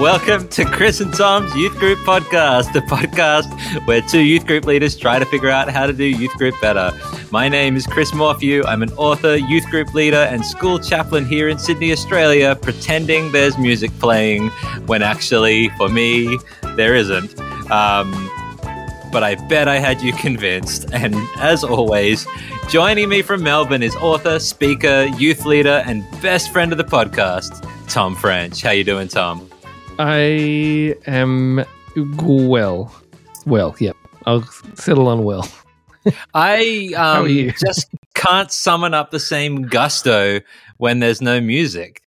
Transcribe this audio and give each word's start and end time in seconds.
Welcome 0.00 0.48
to 0.48 0.64
Chris 0.64 1.00
and 1.00 1.12
Tom's 1.12 1.54
Youth 1.54 1.78
Group 1.78 1.98
Podcast, 1.98 2.72
the 2.72 2.80
podcast 2.80 3.86
where 3.86 4.00
two 4.00 4.22
youth 4.22 4.46
group 4.46 4.64
leaders 4.64 4.96
try 4.96 5.18
to 5.18 5.26
figure 5.26 5.50
out 5.50 5.68
how 5.68 5.86
to 5.86 5.92
do 5.92 6.04
youth 6.04 6.32
group 6.32 6.54
better. 6.58 6.90
My 7.30 7.50
name 7.50 7.76
is 7.76 7.86
Chris 7.86 8.14
Morphew. 8.14 8.64
I'm 8.64 8.82
an 8.82 8.90
author, 8.92 9.36
youth 9.36 9.66
group 9.66 9.92
leader, 9.92 10.16
and 10.16 10.42
school 10.42 10.78
chaplain 10.78 11.26
here 11.26 11.50
in 11.50 11.58
Sydney, 11.58 11.92
Australia, 11.92 12.56
pretending 12.56 13.30
there's 13.32 13.58
music 13.58 13.90
playing 13.98 14.48
when 14.86 15.02
actually, 15.02 15.68
for 15.76 15.90
me, 15.90 16.38
there 16.76 16.94
isn't. 16.94 17.38
Um, 17.70 18.30
but 19.14 19.22
I 19.22 19.36
bet 19.36 19.68
I 19.68 19.78
had 19.78 20.02
you 20.02 20.12
convinced. 20.12 20.86
And 20.92 21.14
as 21.36 21.62
always, 21.62 22.26
joining 22.68 23.08
me 23.08 23.22
from 23.22 23.44
Melbourne 23.44 23.84
is 23.84 23.94
author, 23.94 24.40
speaker, 24.40 25.04
youth 25.04 25.46
leader, 25.46 25.84
and 25.86 26.04
best 26.20 26.52
friend 26.52 26.72
of 26.72 26.78
the 26.78 26.84
podcast, 26.84 27.64
Tom 27.88 28.16
French. 28.16 28.60
How 28.60 28.72
you 28.72 28.82
doing, 28.82 29.06
Tom? 29.06 29.48
I 30.00 30.96
am 31.06 31.64
well. 31.96 32.92
Well, 33.46 33.76
yep. 33.78 33.96
I'll 34.26 34.42
settle 34.74 35.06
on 35.06 35.22
well. 35.22 35.48
I 36.34 36.92
um, 36.96 37.28
just 37.56 37.88
can't 38.14 38.50
summon 38.50 38.94
up 38.94 39.12
the 39.12 39.20
same 39.20 39.62
gusto 39.62 40.40
when 40.78 40.98
there's 40.98 41.22
no 41.22 41.40
music. 41.40 42.02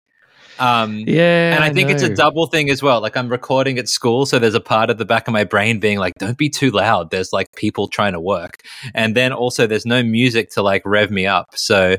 Um, 0.58 0.98
Yeah. 1.06 1.54
and 1.54 1.64
I 1.64 1.72
think 1.72 1.90
it's 1.90 2.02
a 2.02 2.14
double 2.14 2.46
thing 2.46 2.70
as 2.70 2.82
well. 2.82 3.00
Like 3.00 3.16
I'm 3.16 3.28
recording 3.28 3.78
at 3.78 3.88
school, 3.88 4.26
so 4.26 4.38
there's 4.38 4.54
a 4.54 4.60
part 4.60 4.90
of 4.90 4.98
the 4.98 5.04
back 5.04 5.26
of 5.28 5.32
my 5.32 5.44
brain 5.44 5.80
being 5.80 5.98
like, 5.98 6.12
"Don't 6.18 6.38
be 6.38 6.48
too 6.48 6.70
loud." 6.70 7.10
There's 7.10 7.32
like 7.32 7.52
people 7.56 7.88
trying 7.88 8.12
to 8.12 8.20
work, 8.20 8.62
and 8.94 9.16
then 9.16 9.32
also 9.32 9.66
there's 9.66 9.86
no 9.86 10.02
music 10.02 10.50
to 10.50 10.62
like 10.62 10.82
rev 10.84 11.10
me 11.10 11.26
up. 11.26 11.46
So 11.54 11.96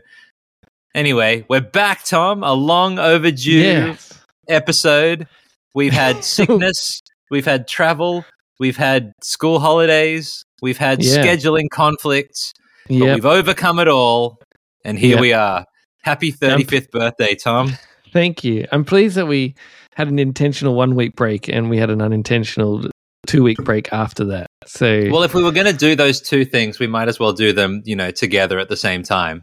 anyway, 0.93 1.45
we're 1.49 1.61
back, 1.61 2.03
Tom. 2.05 2.43
A 2.43 2.53
long 2.53 2.99
overdue 2.99 3.51
Yes. 3.51 4.13
episode. 4.47 5.27
We've 5.73 5.93
had 5.93 6.23
sickness, 6.23 7.01
we've 7.29 7.45
had 7.45 7.67
travel, 7.67 8.25
we've 8.59 8.77
had 8.77 9.11
school 9.21 9.59
holidays, 9.59 10.45
we've 10.61 10.77
had 10.77 11.03
Yeah. 11.03 11.23
scheduling 11.25 11.69
conflicts, 11.71 12.53
but 12.87 12.95
Yep. 12.95 13.15
we've 13.15 13.25
overcome 13.25 13.79
it 13.79 13.87
all, 13.89 14.39
and 14.85 14.97
here 14.97 15.15
Yep. 15.15 15.19
we 15.21 15.33
are. 15.33 15.65
Happy 16.03 16.31
35th 16.31 16.91
birthday, 16.91 17.35
Tom. 17.35 17.73
Thank 18.15 18.45
you. 18.45 18.65
I'm 18.71 18.85
pleased 18.85 19.17
that 19.17 19.25
we 19.27 19.55
had 19.93 20.07
an 20.07 20.19
intentional 20.19 20.73
one 20.73 20.95
week 20.95 21.17
break 21.17 21.49
and 21.49 21.69
we 21.69 21.77
had 21.77 21.89
an 21.89 22.01
unintentional 22.01 22.89
two 23.27 23.43
week 23.43 23.57
break 23.57 23.91
after 23.91 24.23
that. 24.23 24.47
So, 24.65 25.09
Well, 25.11 25.23
if 25.23 25.33
we 25.33 25.43
were 25.43 25.51
going 25.51 25.65
to 25.65 25.73
do 25.73 25.97
those 25.97 26.21
two 26.21 26.45
things, 26.45 26.79
we 26.79 26.87
might 26.87 27.09
as 27.09 27.19
well 27.19 27.33
do 27.33 27.51
them, 27.51 27.81
you 27.83 27.93
know, 27.93 28.11
together 28.11 28.57
at 28.57 28.69
the 28.69 28.77
same 28.77 29.03
time. 29.03 29.41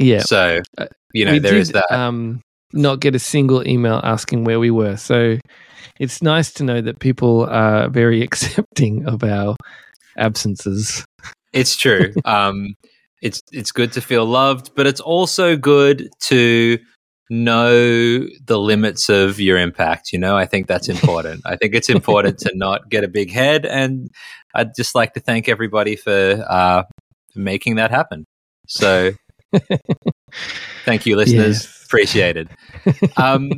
yeah. 0.00 0.18
So, 0.18 0.60
Uh, 0.76 0.86
you 1.14 1.26
know, 1.26 1.30
we 1.34 1.38
there 1.38 1.52
did, 1.52 1.60
is 1.60 1.68
that. 1.70 1.92
Um, 1.92 2.40
not 2.72 2.98
get 2.98 3.14
a 3.14 3.20
single 3.20 3.66
email 3.68 4.00
asking 4.02 4.42
where 4.42 4.58
we 4.58 4.72
were. 4.72 4.96
So, 4.96 5.38
it's 6.00 6.20
nice 6.20 6.52
to 6.54 6.64
know 6.64 6.80
that 6.80 6.98
people 6.98 7.46
are 7.46 7.88
very 7.88 8.20
accepting 8.28 9.06
of 9.06 9.22
our 9.22 9.54
absences. 10.16 11.04
It's 11.52 11.76
true. 11.76 12.12
um, 12.24 12.74
it's 13.22 13.40
it's 13.52 13.70
good 13.70 13.92
to 13.92 14.00
feel 14.00 14.26
loved, 14.26 14.72
but 14.74 14.88
it's 14.88 15.00
also 15.00 15.56
good 15.56 16.08
to 16.22 16.78
know 17.30 18.26
the 18.44 18.58
limits 18.58 19.08
of 19.08 19.38
your 19.40 19.58
impact. 19.58 20.12
You 20.12 20.18
know, 20.18 20.36
I 20.36 20.46
think 20.46 20.66
that's 20.66 20.88
important. 20.88 21.42
I 21.44 21.56
think 21.56 21.74
it's 21.74 21.88
important 21.88 22.38
to 22.40 22.52
not 22.54 22.88
get 22.88 23.04
a 23.04 23.08
big 23.08 23.30
head, 23.30 23.66
and 23.66 24.10
I'd 24.54 24.74
just 24.74 24.94
like 24.94 25.14
to 25.14 25.20
thank 25.20 25.48
everybody 25.48 25.96
for 25.96 26.44
uh, 26.48 26.82
making 27.34 27.76
that 27.76 27.90
happen. 27.90 28.24
So, 28.66 29.12
thank 30.84 31.06
you, 31.06 31.16
listeners. 31.16 31.64
Yes. 31.64 31.84
Appreciated. 31.86 32.48
Um, 33.16 33.50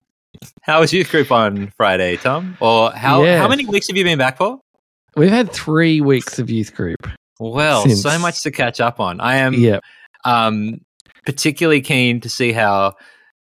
how 0.62 0.80
was 0.80 0.92
youth 0.92 1.10
group 1.10 1.32
on 1.32 1.72
Friday, 1.76 2.16
Tom? 2.16 2.56
Or 2.60 2.92
how 2.92 3.24
Yes. 3.24 3.40
how 3.40 3.48
many 3.48 3.64
weeks 3.66 3.88
have 3.88 3.96
you 3.96 4.04
been 4.04 4.18
back 4.18 4.36
for? 4.38 4.60
We've 5.16 5.30
had 5.30 5.50
three 5.52 6.00
weeks 6.00 6.38
of 6.38 6.48
youth 6.50 6.74
group. 6.74 7.08
Well, 7.40 7.82
Since- 7.82 8.02
so 8.02 8.18
much 8.18 8.42
to 8.44 8.50
catch 8.52 8.80
up 8.80 9.00
on. 9.00 9.20
I 9.20 9.36
am 9.36 9.54
yeah. 9.54 9.80
um, 10.24 10.80
particularly 11.24 11.80
keen 11.80 12.20
to 12.20 12.28
see 12.28 12.52
how 12.52 12.94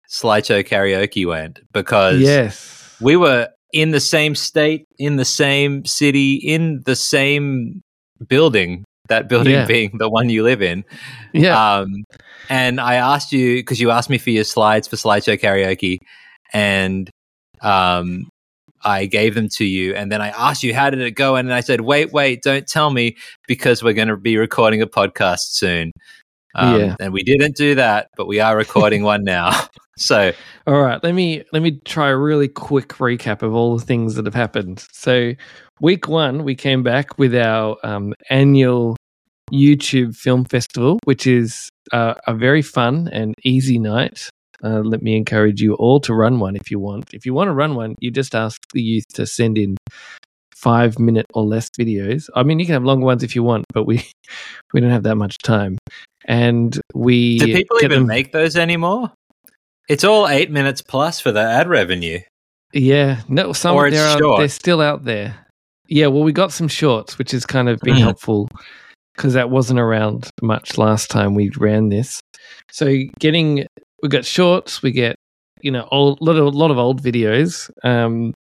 slideshow 0.09 0.63
karaoke 0.63 1.25
went 1.25 1.59
because 1.73 2.19
Yes. 2.19 2.95
we 3.01 3.15
were 3.15 3.49
in 3.71 3.91
the 3.91 3.99
same 3.99 4.35
state, 4.35 4.85
in 4.99 5.15
the 5.15 5.25
same 5.25 5.83
city, 5.85 6.35
in 6.35 6.81
the 6.85 6.95
same 6.95 7.81
building. 8.27 8.83
That 9.09 9.27
building 9.27 9.53
Yeah. 9.53 9.65
being 9.65 9.97
the 9.97 10.09
one 10.09 10.29
you 10.29 10.43
live 10.43 10.61
in. 10.61 10.85
Yeah. 11.33 11.79
Um, 11.79 12.05
and 12.49 12.79
I 12.79 12.95
asked 12.95 13.33
you 13.33 13.57
because 13.57 13.81
you 13.81 13.91
asked 13.91 14.09
me 14.09 14.17
for 14.17 14.29
your 14.29 14.45
slides 14.45 14.87
for 14.87 14.95
slideshow 14.95 15.37
karaoke, 15.37 15.97
and 16.53 17.09
um, 17.61 18.29
I 18.83 19.05
gave 19.05 19.35
them 19.35 19.49
to 19.57 19.65
you. 19.65 19.93
And 19.93 20.09
then 20.11 20.21
I 20.21 20.29
asked 20.29 20.63
you 20.63 20.73
how 20.73 20.89
did 20.89 21.01
it 21.01 21.11
go, 21.11 21.35
and 21.35 21.53
I 21.53 21.59
said, 21.61 21.81
"Wait, 21.81 22.13
wait, 22.13 22.43
don't 22.43 22.65
tell 22.65 22.91
me 22.91 23.17
because 23.47 23.83
we're 23.83 23.93
going 23.93 24.07
to 24.07 24.15
be 24.17 24.37
recording 24.37 24.81
a 24.81 24.87
podcast 24.87 25.51
soon." 25.51 25.91
Um, 26.55 26.79
Yeah. 26.79 26.95
And 26.99 27.13
we 27.13 27.23
didn't 27.23 27.55
do 27.55 27.75
that, 27.75 28.09
but 28.15 28.27
we 28.27 28.39
are 28.39 28.55
recording 28.55 29.03
one 29.13 29.23
now. 29.23 29.51
So 29.95 30.31
All 30.65 30.81
right, 30.81 30.99
let 31.03 31.13
me 31.13 31.43
let 31.53 31.61
me 31.61 31.79
try 31.85 32.09
a 32.09 32.17
really 32.17 32.47
quick 32.47 32.87
recap 32.93 33.43
of 33.43 33.53
all 33.53 33.77
the 33.77 33.85
things 33.85 34.15
that 34.15 34.25
have 34.25 34.33
happened. 34.33 34.83
So, 34.91 35.33
week 35.81 36.07
one, 36.07 36.43
we 36.43 36.55
came 36.55 36.81
back 36.81 37.19
with 37.19 37.35
our 37.35 37.77
um, 37.83 38.15
annual 38.31 38.97
YouTube 39.51 40.15
Film 40.15 40.45
Festival, 40.45 40.97
which 41.03 41.27
is 41.27 41.69
uh, 41.91 42.15
a 42.25 42.33
very 42.33 42.63
fun 42.63 43.07
and 43.13 43.35
easy 43.43 43.77
night. 43.77 44.29
Uh, 44.63 44.79
let 44.79 45.03
me 45.03 45.15
encourage 45.15 45.61
you 45.61 45.75
all 45.75 45.99
to 45.99 46.13
run 46.15 46.39
one 46.39 46.55
if 46.55 46.71
you 46.71 46.79
want. 46.79 47.13
If 47.13 47.23
you 47.25 47.35
want 47.35 47.49
to 47.49 47.53
run 47.53 47.75
one, 47.75 47.95
you 47.99 48.09
just 48.09 48.33
ask 48.33 48.59
the 48.73 48.81
youth 48.81 49.05
to 49.13 49.27
send 49.27 49.59
in 49.59 49.77
five 50.55 50.97
minute 50.97 51.25
or 51.33 51.43
less 51.43 51.69
videos. 51.77 52.29
I 52.35 52.43
mean, 52.43 52.57
you 52.59 52.65
can 52.65 52.73
have 52.73 52.85
longer 52.85 53.05
ones 53.05 53.23
if 53.23 53.35
you 53.35 53.43
want, 53.43 53.65
but 53.73 53.83
we 53.83 54.09
we 54.73 54.79
don't 54.79 54.91
have 54.91 55.03
that 55.03 55.17
much 55.17 55.37
time. 55.39 55.77
And 56.25 56.79
we 56.93 57.37
do 57.39 57.45
people 57.53 57.77
even 57.83 57.99
them- 57.99 58.07
make 58.07 58.31
those 58.31 58.55
anymore? 58.55 59.11
It's 59.89 60.03
all 60.03 60.27
eight 60.29 60.49
minutes 60.49 60.81
plus 60.81 61.19
for 61.19 61.31
the 61.31 61.41
ad 61.41 61.67
revenue. 61.67 62.19
Yeah, 62.71 63.21
no, 63.27 63.53
some 63.53 63.75
Or 63.75 63.87
it's 63.87 63.95
there 63.97 64.07
are, 64.07 64.17
short. 64.17 64.39
they're 64.39 64.47
still 64.49 64.81
out 64.81 65.03
there. 65.03 65.35
Yeah, 65.87 66.07
well, 66.07 66.23
we 66.23 66.31
got 66.31 66.51
some 66.53 66.67
shorts, 66.69 67.17
which 67.19 67.31
has 67.31 67.45
kind 67.45 67.67
of 67.69 67.79
been 67.81 67.95
Mhm. 67.95 67.99
helpful 67.99 68.49
because 69.15 69.33
that 69.33 69.49
wasn't 69.49 69.79
around 69.79 70.29
much 70.41 70.77
last 70.77 71.11
time 71.11 71.35
we 71.35 71.51
ran 71.57 71.89
this. 71.89 72.19
So 72.71 72.95
getting 73.19 73.67
we 74.01 74.09
got 74.09 74.25
shorts, 74.25 74.81
we 74.81 74.91
get 74.91 75.15
you 75.61 75.71
know 75.71 75.87
old 75.91 76.19
lot 76.21 76.37
of 76.37 76.55
lot 76.55 76.71
of 76.71 76.77
old 76.77 77.03
videos, 77.03 77.69
um, 77.83 78.33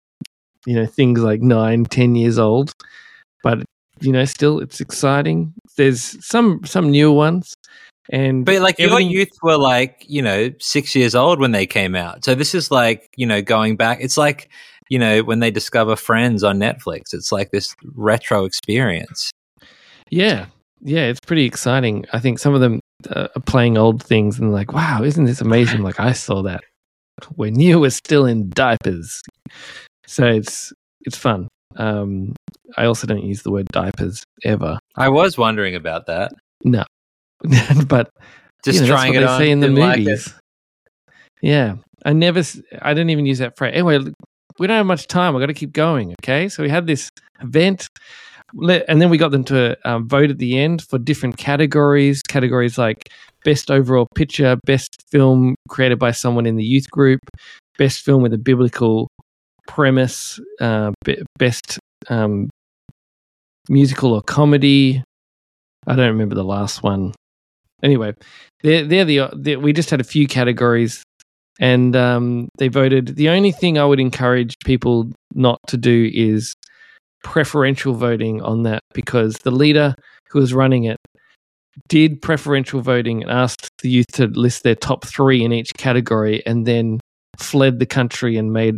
you 0.65 0.73
know 0.75 0.85
things 0.85 1.19
like 1.19 1.41
nine, 1.41 1.83
ten 1.85 2.15
years 2.15 2.39
old, 2.39 2.71
but 3.43 3.63
you 4.03 4.11
know 4.11 4.25
still 4.25 4.59
it's 4.59 4.79
exciting. 4.79 5.53
There's 5.77 6.23
some 6.25 6.61
some 6.65 6.91
newer 6.91 7.13
ones, 7.13 7.55
and 8.09 8.45
But 8.45 8.61
like 8.61 8.79
your 8.79 8.99
youth 8.99 9.31
were 9.41 9.57
like, 9.57 10.05
you 10.07 10.21
know, 10.21 10.51
six 10.59 10.95
years 10.95 11.15
old 11.15 11.39
when 11.39 11.51
they 11.51 11.65
came 11.65 11.95
out. 11.95 12.25
So 12.25 12.35
this 12.35 12.53
is 12.53 12.69
like, 12.69 13.09
you 13.15 13.25
know, 13.25 13.41
going 13.41 13.77
back. 13.77 13.99
It's 14.01 14.17
like, 14.17 14.49
you 14.89 14.99
know, 14.99 15.21
when 15.23 15.39
they 15.39 15.51
discover 15.51 15.95
Friends 15.95 16.43
on 16.43 16.59
Netflix. 16.59 17.13
It's 17.13 17.31
like 17.31 17.51
this 17.51 17.75
retro 17.95 18.45
experience. 18.45 19.31
Yeah, 20.09 20.47
yeah, 20.81 21.05
it's 21.05 21.21
pretty 21.21 21.45
exciting. 21.45 22.05
I 22.11 22.19
think 22.19 22.39
some 22.39 22.53
of 22.53 22.61
them 22.61 22.81
uh, 23.09 23.29
are 23.35 23.41
playing 23.41 23.77
old 23.77 24.03
things 24.03 24.37
and 24.37 24.51
like, 24.51 24.73
wow, 24.73 25.01
isn't 25.03 25.25
this 25.25 25.41
amazing? 25.41 25.81
Like 25.81 25.99
I 25.99 26.11
saw 26.11 26.43
that 26.43 26.61
when 27.35 27.59
you 27.59 27.79
were 27.79 27.89
still 27.89 28.25
in 28.25 28.49
diapers. 28.49 29.21
So 30.05 30.27
it's 30.27 30.73
it's 31.01 31.17
fun. 31.17 31.47
Um, 31.77 32.35
I 32.77 32.85
also 32.85 33.07
don't 33.07 33.23
use 33.23 33.43
the 33.43 33.51
word 33.51 33.67
diapers 33.71 34.23
ever, 34.43 34.79
I 34.95 35.09
was 35.09 35.37
wondering 35.37 35.75
about 35.75 36.07
that. 36.07 36.31
No, 36.63 36.83
but 37.87 38.09
Just 38.63 38.81
you 38.81 38.81
know, 38.81 38.93
trying 38.93 39.13
that's 39.13 39.23
it 39.23 39.25
what 39.25 39.33
on. 39.33 39.39
they 39.39 39.45
say 39.45 39.51
in 39.51 39.59
the 39.59 39.67
didn't 39.67 39.79
like 39.79 39.99
movies. 39.99 40.33
yeah, 41.41 41.75
I 42.05 42.13
never, 42.13 42.41
I 42.81 42.93
didn't 42.93 43.09
even 43.09 43.25
use 43.25 43.39
that 43.39 43.57
phrase. 43.57 43.73
Anyway, 43.73 43.99
we 44.59 44.67
don't 44.67 44.77
have 44.77 44.85
much 44.85 45.07
time. 45.07 45.35
I 45.35 45.39
got 45.39 45.47
to 45.47 45.53
keep 45.53 45.73
going. 45.73 46.13
Okay, 46.21 46.47
so 46.49 46.63
we 46.63 46.69
had 46.69 46.87
this 46.87 47.09
event, 47.41 47.87
and 48.87 49.01
then 49.01 49.09
we 49.09 49.17
got 49.17 49.31
them 49.31 49.43
to 49.45 49.77
um, 49.87 50.07
vote 50.07 50.29
at 50.29 50.37
the 50.37 50.57
end 50.59 50.83
for 50.89 50.97
different 50.99 51.37
categories. 51.37 52.21
Categories 52.21 52.77
like 52.77 53.09
best 53.43 53.69
overall 53.71 54.07
picture, 54.15 54.57
best 54.65 55.03
film 55.11 55.55
created 55.69 55.99
by 55.99 56.11
someone 56.11 56.45
in 56.45 56.55
the 56.55 56.63
youth 56.63 56.89
group, 56.91 57.19
best 57.77 58.05
film 58.05 58.21
with 58.23 58.33
a 58.33 58.37
biblical 58.37 59.07
premise, 59.67 60.39
uh, 60.59 60.91
best 61.37 61.79
um, 62.09 62.49
musical 63.69 64.13
or 64.13 64.21
comedy. 64.21 65.03
I 65.87 65.95
don't 65.95 66.07
remember 66.07 66.35
the 66.35 66.43
last 66.43 66.83
one. 66.83 67.13
Anyway, 67.81 68.13
they're, 68.61 68.85
they're 68.85 69.05
the 69.05 69.29
they 69.35 69.57
we 69.57 69.73
just 69.73 69.89
had 69.89 69.99
a 69.99 70.05
few 70.05 70.27
categories, 70.27 71.03
and 71.59 71.95
um, 71.95 72.47
they 72.57 72.69
voted. 72.69 73.15
The 73.15 73.29
only 73.29 73.51
thing 73.51 73.77
I 73.77 73.85
would 73.85 73.99
encourage 73.99 74.55
people 74.65 75.11
not 75.33 75.59
to 75.67 75.77
do 75.77 76.09
is 76.13 76.53
preferential 77.23 77.93
voting 77.93 78.41
on 78.41 78.63
that 78.63 78.81
because 78.93 79.35
the 79.43 79.51
leader 79.51 79.95
who 80.29 80.39
was 80.39 80.53
running 80.53 80.83
it 80.85 80.97
did 81.87 82.21
preferential 82.21 82.81
voting 82.81 83.23
and 83.23 83.31
asked 83.31 83.69
the 83.81 83.89
youth 83.89 84.07
to 84.13 84.27
list 84.27 84.63
their 84.63 84.75
top 84.75 85.05
three 85.05 85.43
in 85.43 85.51
each 85.51 85.73
category, 85.77 86.41
and 86.45 86.65
then 86.65 86.99
fled 87.37 87.79
the 87.79 87.85
country 87.85 88.37
and 88.37 88.53
made 88.53 88.75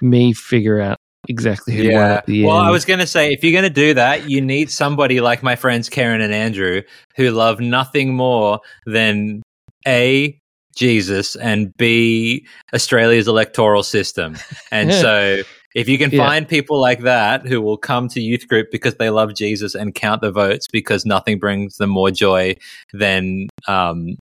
me 0.00 0.32
figure 0.32 0.80
out 0.80 0.98
exactly 1.28 1.74
who 1.74 1.92
won 1.92 2.10
at 2.10 2.26
the 2.26 2.44
well, 2.44 2.58
end. 2.58 2.66
I 2.66 2.70
was 2.70 2.84
going 2.84 3.00
to 3.00 3.06
say, 3.06 3.32
if 3.32 3.42
you're 3.42 3.52
going 3.52 3.64
to 3.64 3.70
do 3.70 3.94
that, 3.94 4.28
you 4.28 4.40
need 4.40 4.70
somebody 4.70 5.20
like 5.20 5.42
my 5.42 5.56
friends 5.56 5.88
Karen 5.88 6.20
and 6.20 6.32
Andrew 6.32 6.82
who 7.16 7.30
love 7.30 7.60
nothing 7.60 8.14
more 8.14 8.60
than 8.84 9.42
A, 9.86 10.38
Jesus, 10.74 11.36
and 11.36 11.72
B, 11.76 12.46
Australia's 12.74 13.28
electoral 13.28 13.82
system. 13.82 14.36
And 14.70 14.92
so 15.02 15.42
if 15.74 15.88
you 15.88 15.98
can 15.98 16.10
Yeah. 16.10 16.26
find 16.26 16.48
people 16.48 16.80
like 16.80 17.00
that 17.00 17.46
who 17.46 17.60
will 17.60 17.76
come 17.76 18.08
to 18.08 18.20
youth 18.20 18.48
group 18.48 18.68
because 18.70 18.94
they 18.96 19.10
love 19.10 19.34
Jesus 19.34 19.74
and 19.74 19.94
count 19.94 20.22
the 20.22 20.30
votes 20.30 20.66
because 20.70 21.04
nothing 21.04 21.38
brings 21.38 21.76
them 21.76 21.90
more 21.90 22.10
joy 22.10 22.56
than 22.92 23.48
um, 23.68 24.16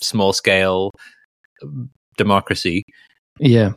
small 0.00 0.32
scale 0.32 0.90
democracy, 2.16 2.84
yeah. 3.38 3.72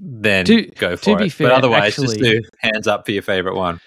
Then 0.00 0.44
To- 0.46 0.66
go 0.78 0.90
to 0.90 0.96
for 0.96 1.16
be 1.18 1.26
it. 1.26 1.32
fair, 1.32 1.48
but 1.48 1.54
otherwise, 1.56 1.96
just 1.96 2.18
do 2.18 2.40
hands 2.58 2.86
up 2.86 3.04
for 3.06 3.12
your 3.12 3.22
favorite 3.22 3.56
one. 3.56 3.80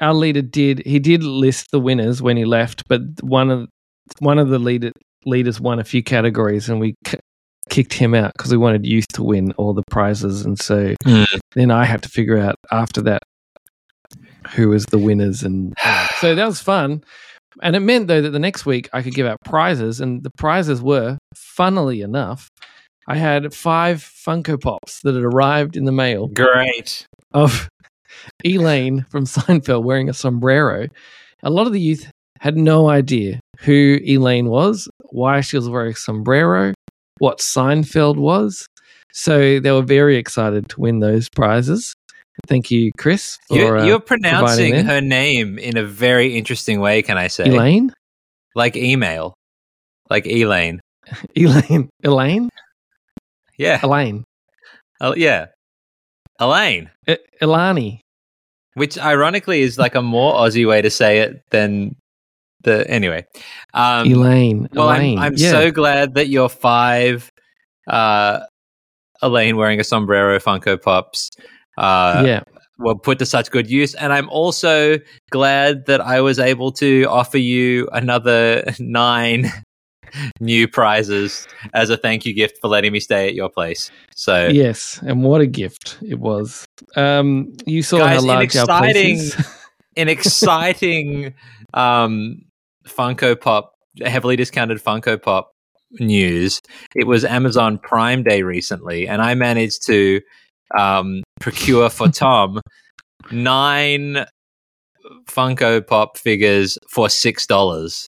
our 0.00 0.14
leader 0.14 0.42
did 0.42 0.82
he 0.86 0.98
did 0.98 1.22
list 1.22 1.70
the 1.72 1.80
winners 1.80 2.22
when 2.22 2.36
he 2.36 2.44
left, 2.44 2.84
but 2.88 3.02
one 3.22 3.50
of 3.50 3.68
one 4.18 4.38
of 4.38 4.48
the 4.48 4.58
leader, 4.58 4.90
leaders 5.24 5.60
won 5.60 5.78
a 5.78 5.84
few 5.84 6.02
categories, 6.02 6.68
and 6.68 6.80
we 6.80 6.94
kicked 7.68 7.92
him 7.92 8.14
out 8.14 8.32
because 8.36 8.50
we 8.50 8.56
wanted 8.56 8.84
youth 8.84 9.06
to 9.14 9.22
win 9.22 9.52
all 9.52 9.72
the 9.74 9.84
prizes, 9.90 10.44
and 10.44 10.58
so 10.58 10.94
Mm. 11.06 11.26
then 11.54 11.70
I 11.70 11.84
had 11.84 12.02
to 12.02 12.08
figure 12.08 12.36
out 12.38 12.56
after 12.72 13.00
that 13.02 13.22
who 14.54 14.68
was 14.70 14.86
the 14.86 14.98
winners, 14.98 15.42
and 15.42 15.74
so 16.20 16.34
that 16.34 16.46
was 16.46 16.60
fun. 16.60 17.02
And 17.62 17.76
it 17.76 17.80
meant 17.80 18.06
though 18.08 18.22
that 18.22 18.30
the 18.30 18.38
next 18.38 18.64
week 18.64 18.88
I 18.92 19.02
could 19.02 19.14
give 19.14 19.26
out 19.26 19.36
prizes, 19.44 20.00
and 20.00 20.22
the 20.22 20.30
prizes 20.38 20.80
were, 20.82 21.18
funnily 21.36 22.00
enough, 22.00 22.48
I 23.08 23.16
had 23.16 23.52
five 23.54 23.98
Funko 23.98 24.60
Pops 24.60 25.00
that 25.02 25.14
had 25.14 25.24
arrived 25.24 25.76
in 25.76 25.84
the 25.84 25.92
mail 25.92 26.28
Great. 26.28 27.06
of 27.32 27.68
Elaine 28.44 29.04
from 29.10 29.24
Seinfeld 29.24 29.84
wearing 29.84 30.08
a 30.08 30.14
sombrero. 30.14 30.88
A 31.42 31.50
lot 31.50 31.66
of 31.66 31.72
the 31.72 31.80
youth 31.80 32.10
had 32.40 32.56
no 32.56 32.88
idea 32.88 33.40
who 33.60 33.98
Elaine 34.06 34.48
was, 34.48 34.88
why 35.10 35.40
she 35.40 35.56
was 35.56 35.68
wearing 35.68 35.92
a 35.92 35.96
sombrero, 35.96 36.72
what 37.18 37.38
Seinfeld 37.38 38.16
was. 38.16 38.66
So 39.12 39.60
they 39.60 39.72
were 39.72 39.82
very 39.82 40.16
excited 40.16 40.68
to 40.70 40.80
win 40.80 41.00
those 41.00 41.28
prizes. 41.28 41.94
Thank 42.46 42.70
you, 42.70 42.90
Chris, 42.96 43.38
for 43.48 43.78
uh, 43.78 43.84
you're 43.84 44.00
pronouncing 44.00 44.84
her 44.84 45.00
name 45.00 45.58
in 45.58 45.76
a 45.76 45.84
very 45.84 46.38
interesting 46.38 46.80
way, 46.80 47.02
can 47.02 47.18
I 47.18 47.26
say? 47.26 47.44
Elaine. 47.44 47.92
Like 48.54 48.76
email. 48.76 49.34
Like 50.08 50.26
Elaine. 50.26 50.80
Elaine. 51.36 51.90
Elaine. 52.02 52.48
Yeah. 53.60 53.78
Elaine. 53.82 54.24
Oh, 55.02 55.14
yeah. 55.14 55.46
Elaine. 56.38 56.90
E- 57.06 57.16
Elani. 57.42 58.00
Which 58.74 58.98
ironically 58.98 59.60
is 59.60 59.78
like 59.78 59.94
a 59.94 60.00
more 60.00 60.32
Aussie 60.34 60.66
way 60.66 60.80
to 60.80 60.88
say 60.90 61.18
it 61.18 61.42
than 61.50 61.96
the. 62.62 62.88
Anyway. 62.88 63.26
Um, 63.74 64.10
Elaine. 64.10 64.68
well, 64.72 64.88
I'm, 64.88 65.18
I'm 65.18 65.34
yeah. 65.36 65.50
so 65.50 65.70
glad 65.70 66.14
that 66.14 66.28
your 66.28 66.48
five 66.48 67.30
uh, 67.86 68.40
Elaine 69.20 69.56
wearing 69.56 69.78
a 69.78 69.84
sombrero 69.84 70.38
Funko 70.38 70.80
Pops 70.80 71.30
uh, 71.76 72.22
yeah. 72.24 72.42
were 72.78 72.94
put 72.94 73.18
to 73.18 73.26
such 73.26 73.50
good 73.50 73.68
use. 73.68 73.94
And 73.94 74.10
I'm 74.10 74.30
also 74.30 74.98
glad 75.30 75.84
that 75.84 76.00
I 76.00 76.22
was 76.22 76.38
able 76.38 76.72
to 76.72 77.04
offer 77.04 77.38
you 77.38 77.88
another 77.92 78.64
nine 78.78 79.52
new 80.40 80.68
prizes 80.68 81.46
as 81.74 81.90
a 81.90 81.96
thank 81.96 82.24
you 82.24 82.32
gift 82.34 82.58
for 82.60 82.68
letting 82.68 82.92
me 82.92 83.00
stay 83.00 83.28
at 83.28 83.34
your 83.34 83.48
place. 83.48 83.90
So, 84.14 84.48
Yes, 84.48 85.00
and 85.06 85.22
what 85.22 85.40
a 85.40 85.46
gift 85.46 85.98
it 86.06 86.18
was. 86.18 86.66
Um, 86.96 87.52
you 87.66 87.82
saw 87.82 87.98
Guys, 87.98 88.20
how 88.20 88.26
large 88.26 88.56
our 88.56 88.66
place 88.66 88.90
exciting- 88.90 89.16
is. 89.16 89.56
an 89.96 90.08
exciting 90.08 91.34
um, 91.74 92.42
Funko 92.86 93.38
Pop, 93.38 93.74
heavily 94.04 94.36
discounted 94.36 94.78
Funko 94.82 95.20
Pop 95.20 95.52
news. 95.98 96.60
It 96.94 97.06
was 97.06 97.24
Amazon 97.24 97.78
Prime 97.78 98.22
Day 98.22 98.42
recently, 98.42 99.08
and 99.08 99.20
I 99.22 99.34
managed 99.34 99.84
to 99.86 100.20
um, 100.78 101.22
procure 101.40 101.90
for 101.90 102.08
Tom 102.12 102.60
nine 103.30 104.24
Funko 105.28 105.86
Pop 105.86 106.16
figures 106.16 106.78
for 106.88 107.08
six 107.08 107.46
dollars. 107.46 108.06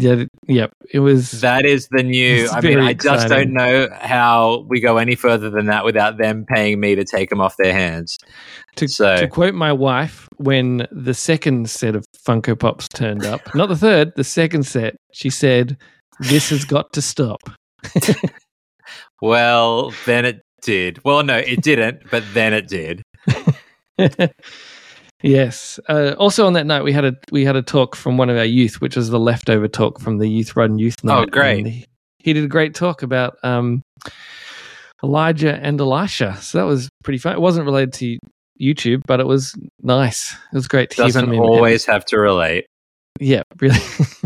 Yeah, 0.00 0.24
yep. 0.48 0.70
It 0.92 1.00
was 1.00 1.30
That 1.40 1.64
is 1.64 1.88
the 1.90 2.02
new. 2.02 2.48
I 2.50 2.60
mean, 2.60 2.78
I 2.78 2.94
just 2.94 3.24
exciting. 3.24 3.54
don't 3.54 3.54
know 3.54 3.88
how 4.00 4.64
we 4.68 4.80
go 4.80 4.96
any 4.96 5.14
further 5.14 5.50
than 5.50 5.66
that 5.66 5.84
without 5.84 6.18
them 6.18 6.44
paying 6.48 6.80
me 6.80 6.94
to 6.94 7.04
take 7.04 7.30
them 7.30 7.40
off 7.40 7.54
their 7.58 7.72
hands. 7.72 8.18
to, 8.76 8.88
so- 8.88 9.16
to 9.16 9.28
quote 9.28 9.54
my 9.54 9.72
wife 9.72 10.28
when 10.38 10.86
the 10.90 11.14
second 11.14 11.68
set 11.70 11.94
of 11.94 12.04
Funko 12.26 12.58
Pops 12.58 12.88
turned 12.88 13.24
up, 13.24 13.54
not 13.54 13.68
the 13.68 13.76
third, 13.76 14.12
the 14.16 14.24
second 14.24 14.64
set. 14.64 14.96
She 15.12 15.30
said, 15.30 15.76
"This 16.20 16.50
has 16.50 16.64
got 16.64 16.92
to 16.94 17.02
stop." 17.02 17.40
Well, 19.22 19.92
then 20.06 20.24
it 20.24 20.40
did. 20.62 21.04
Well, 21.04 21.22
no, 21.22 21.36
it 21.36 21.62
didn't, 21.62 22.10
but 22.10 22.24
then 22.32 22.54
it 22.54 22.68
did. 22.68 23.02
yes. 25.22 25.80
Uh, 25.88 26.14
also 26.18 26.46
on 26.46 26.52
that 26.54 26.66
night, 26.66 26.82
we 26.82 26.92
had 26.92 27.04
a 27.04 27.14
we 27.30 27.44
had 27.44 27.56
a 27.56 27.62
talk 27.62 27.96
from 27.96 28.16
one 28.16 28.30
of 28.30 28.36
our 28.36 28.44
youth, 28.44 28.80
which 28.80 28.96
was 28.96 29.10
the 29.10 29.18
leftover 29.20 29.68
talk 29.68 30.00
from 30.00 30.18
the 30.18 30.28
youth 30.28 30.56
run 30.56 30.78
youth 30.78 31.02
night. 31.04 31.22
Oh, 31.22 31.26
great. 31.26 31.66
He, 31.66 31.86
he 32.18 32.32
did 32.32 32.44
a 32.44 32.48
great 32.48 32.74
talk 32.74 33.02
about 33.02 33.36
um, 33.42 33.82
Elijah 35.02 35.54
and 35.54 35.80
Elisha. 35.80 36.36
So 36.40 36.58
that 36.58 36.64
was 36.64 36.88
pretty 37.02 37.18
fun. 37.18 37.34
It 37.34 37.40
wasn't 37.40 37.66
related 37.66 37.92
to 37.94 38.18
YouTube, 38.60 39.02
but 39.06 39.20
it 39.20 39.26
was 39.26 39.54
nice. 39.82 40.32
It 40.52 40.54
was 40.54 40.68
great 40.68 40.90
to 40.90 40.96
hear 40.96 41.06
Doesn't 41.06 41.34
always 41.34 41.86
have 41.86 42.04
to 42.06 42.18
relate. 42.18 42.66
yeah, 43.18 43.42
really, 43.60 43.80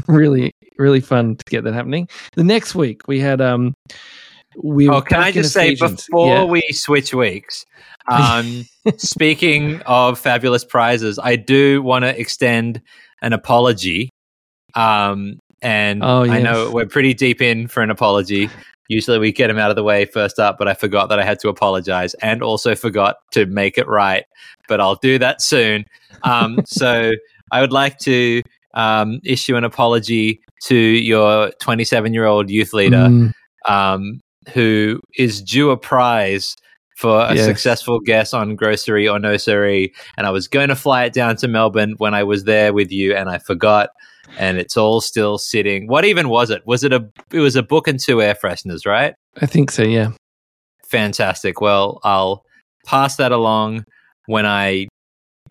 really, 0.09 0.53
really 0.77 1.01
fun 1.01 1.37
to 1.37 1.45
get 1.45 1.65
that 1.65 1.75
happening. 1.75 2.09
The 2.35 2.45
next 2.45 2.75
week 2.75 3.07
we 3.07 3.21
had 3.21 3.41
um, 3.41 3.75
we. 4.63 4.89
were 4.89 4.97
Oh, 4.97 5.03
can 5.03 5.21
I 5.21 5.31
just 5.33 5.53
say 5.53 5.75
before 5.75 6.27
Yeah. 6.29 6.45
we 6.45 6.63
switch 6.73 7.15
weeks, 7.15 7.65
um, 8.11 8.65
speaking 8.97 9.81
of 9.87 10.19
fabulous 10.19 10.65
prizes, 10.65 11.19
I 11.19 11.37
do 11.37 11.83
want 11.83 12.05
to 12.05 12.19
extend 12.19 12.81
an 13.23 13.33
apology. 13.33 14.11
Um, 14.75 15.39
and 15.63 16.03
Oh, 16.05 16.25
I 16.25 16.41
know 16.43 16.71
we're 16.71 16.87
pretty 16.87 17.15
deep 17.15 17.41
in 17.41 17.69
for 17.69 17.83
an 17.83 17.91
apology. 17.91 18.51
Usually 18.89 19.19
we 19.19 19.33
get 19.33 19.47
them 19.49 19.59
out 19.59 19.71
of 19.71 19.77
the 19.77 19.83
way 19.83 20.05
first 20.05 20.39
up, 20.39 20.59
but 20.59 20.69
I 20.69 20.75
forgot 20.75 21.09
that 21.09 21.19
I 21.19 21.25
had 21.25 21.39
to 21.41 21.49
apologize 21.49 22.13
and 22.15 22.43
also 22.43 22.75
forgot 22.75 23.17
to 23.33 23.47
make 23.47 23.79
it 23.79 23.89
right. 23.89 24.25
But 24.69 24.81
I'll 24.81 24.97
do 24.97 25.19
that 25.19 25.41
soon. 25.41 25.87
Um, 26.23 26.61
so 26.67 27.13
I 27.51 27.61
would 27.63 27.73
like 27.73 27.99
to 28.01 28.43
um, 28.75 29.21
issue 29.25 29.57
an 29.57 29.65
apology 29.65 30.41
to 30.65 30.77
your 30.77 31.51
27 31.61 32.13
year 32.13 32.27
old 32.27 32.51
youth 32.51 32.73
leader 32.75 33.09
Mm, 33.09 33.33
um, 33.67 34.21
who 34.53 35.01
is 35.17 35.41
due 35.43 35.71
a 35.71 35.77
prize 35.77 36.57
for 36.97 37.21
a 37.23 37.35
Yes. 37.35 37.45
successful 37.47 37.99
guess 38.01 38.33
on 38.33 38.55
grocery 38.57 39.09
or 39.09 39.19
no 39.19 39.37
siree. 39.37 39.93
And 40.17 40.27
I 40.27 40.31
was 40.31 40.47
going 40.49 40.69
to 40.69 40.77
fly 40.77 41.05
it 41.05 41.13
down 41.13 41.37
to 41.37 41.49
Melbourne 41.49 41.95
when 41.99 42.15
I 42.15 42.23
was 42.23 42.45
there 42.45 42.73
with 42.73 42.93
you, 42.93 43.15
and 43.15 43.29
I 43.29 43.39
forgot. 43.39 43.91
And 44.39 44.59
it's 44.59 44.77
all 44.77 45.01
still 45.01 45.37
sitting. 45.39 45.87
What 45.87 46.05
even 46.05 46.29
was 46.29 46.51
it? 46.51 46.63
Was 46.67 46.83
it 46.83 46.93
a? 46.93 47.07
It 47.33 47.41
was 47.41 47.57
a 47.57 47.63
book 47.63 47.87
and 47.89 48.01
two 48.01 48.23
air 48.23 48.35
fresheners, 48.35 48.87
right? 48.87 49.15
I 49.41 49.47
think 49.47 49.71
so. 49.71 49.83
Yeah. 49.83 50.13
Fantastic. 50.87 51.61
Well, 51.61 52.01
I'll 52.05 52.43
pass 52.87 53.17
that 53.17 53.33
along 53.33 53.85
when 54.27 54.47
I 54.47 54.87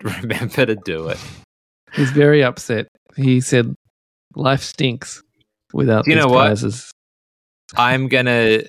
remember 0.02 0.66
to 0.66 0.76
do 0.76 1.08
it. 1.08 1.18
He's 1.92 2.10
very 2.10 2.42
upset. 2.42 2.88
He 3.16 3.40
said, 3.40 3.74
"Life 4.34 4.62
stinks 4.62 5.22
without 5.72 6.04
Do 6.04 6.10
you 6.10 6.16
these 6.16 6.24
know 6.24 6.32
what? 6.32 6.46
prizes." 6.46 6.90
I'm 7.76 8.08
gonna. 8.08 8.62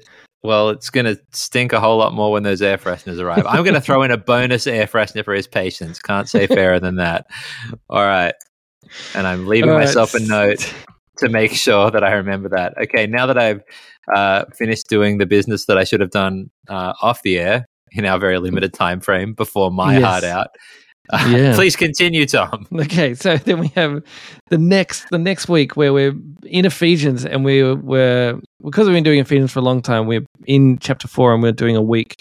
Well, 0.45 0.69
it's 0.69 0.89
gonna 0.89 1.17
stink 1.31 1.73
a 1.73 1.79
whole 1.79 1.97
lot 1.97 2.13
more 2.13 2.31
when 2.31 2.43
those 2.43 2.61
air 2.61 2.77
fresheners 2.77 3.19
arrive. 3.19 3.45
I'm 3.47 3.63
gonna 3.63 3.81
throw 3.81 4.03
in 4.03 4.11
a 4.11 4.17
bonus 4.17 4.67
air 4.67 4.87
freshener 4.87 5.25
for 5.25 5.33
his 5.33 5.47
patience. 5.47 5.99
Can't 5.99 6.29
say 6.29 6.47
fairer 6.47 6.79
than 6.79 6.95
that. 6.95 7.27
All 7.89 8.05
right, 8.05 8.33
and 9.13 9.27
I'm 9.27 9.47
leaving 9.47 9.71
right. 9.71 9.85
myself 9.85 10.13
a 10.13 10.19
note 10.19 10.73
to 11.19 11.29
make 11.29 11.53
sure 11.53 11.91
that 11.91 12.03
I 12.03 12.13
remember 12.13 12.49
that. 12.49 12.77
Okay, 12.77 13.07
now 13.07 13.25
that 13.25 13.37
I've 13.37 13.61
uh, 14.13 14.45
finished 14.53 14.87
doing 14.87 15.17
the 15.17 15.25
business 15.25 15.65
that 15.65 15.77
I 15.77 15.83
should 15.83 16.01
have 16.01 16.11
done 16.11 16.49
uh, 16.69 16.93
off 17.01 17.21
the 17.23 17.39
air 17.39 17.67
in 17.91 18.05
our 18.05 18.19
very 18.19 18.37
limited 18.39 18.73
time 18.73 18.99
frame 18.99 19.33
before 19.33 19.71
my 19.71 19.93
Yes. 19.93 20.03
heart 20.03 20.23
out. 20.23 20.47
Yeah. 21.13 21.53
Please 21.55 21.75
continue, 21.75 22.25
Tom. 22.25 22.67
Okay, 22.75 23.13
so 23.13 23.37
then 23.45 23.59
we 23.59 23.67
have 23.69 24.03
the 24.49 24.57
next 24.57 25.09
the 25.09 25.17
next 25.17 25.49
week 25.49 25.75
where 25.75 25.93
we're 25.93 26.13
in 26.45 26.65
Ephesians 26.65 27.25
and 27.25 27.43
we 27.43 27.63
were 27.63 28.39
because 28.63 28.87
we've 28.87 28.95
been 28.95 29.03
doing 29.03 29.19
Ephesians 29.19 29.51
for 29.51 29.59
a 29.59 29.63
long 29.63 29.81
time. 29.81 30.07
We're 30.07 30.25
in 30.45 30.77
chapter 30.79 31.07
four 31.07 31.33
and 31.33 31.41
we're 31.41 31.51
doing 31.51 31.75
a 31.75 31.81
week 31.81 32.15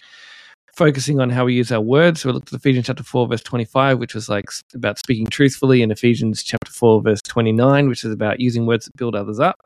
focusing 0.74 1.20
on 1.20 1.30
how 1.30 1.44
we 1.44 1.54
use 1.54 1.70
our 1.70 1.80
words. 1.80 2.20
So 2.20 2.28
we 2.28 2.32
looked 2.34 2.52
at 2.52 2.58
Ephesians 2.58 2.86
chapter 2.86 3.02
four 3.02 3.26
verse 3.28 3.42
twenty 3.42 3.64
five, 3.64 3.98
which 3.98 4.14
was 4.14 4.28
like 4.28 4.46
about 4.74 4.98
speaking 4.98 5.26
truthfully, 5.26 5.82
and 5.82 5.92
Ephesians 5.92 6.42
chapter 6.42 6.72
four 6.72 7.02
verse 7.02 7.20
twenty 7.22 7.52
nine, 7.52 7.88
which 7.88 8.04
is 8.04 8.12
about 8.12 8.40
using 8.40 8.66
words 8.66 8.86
that 8.86 8.96
build 8.96 9.14
others 9.14 9.40
up. 9.40 9.56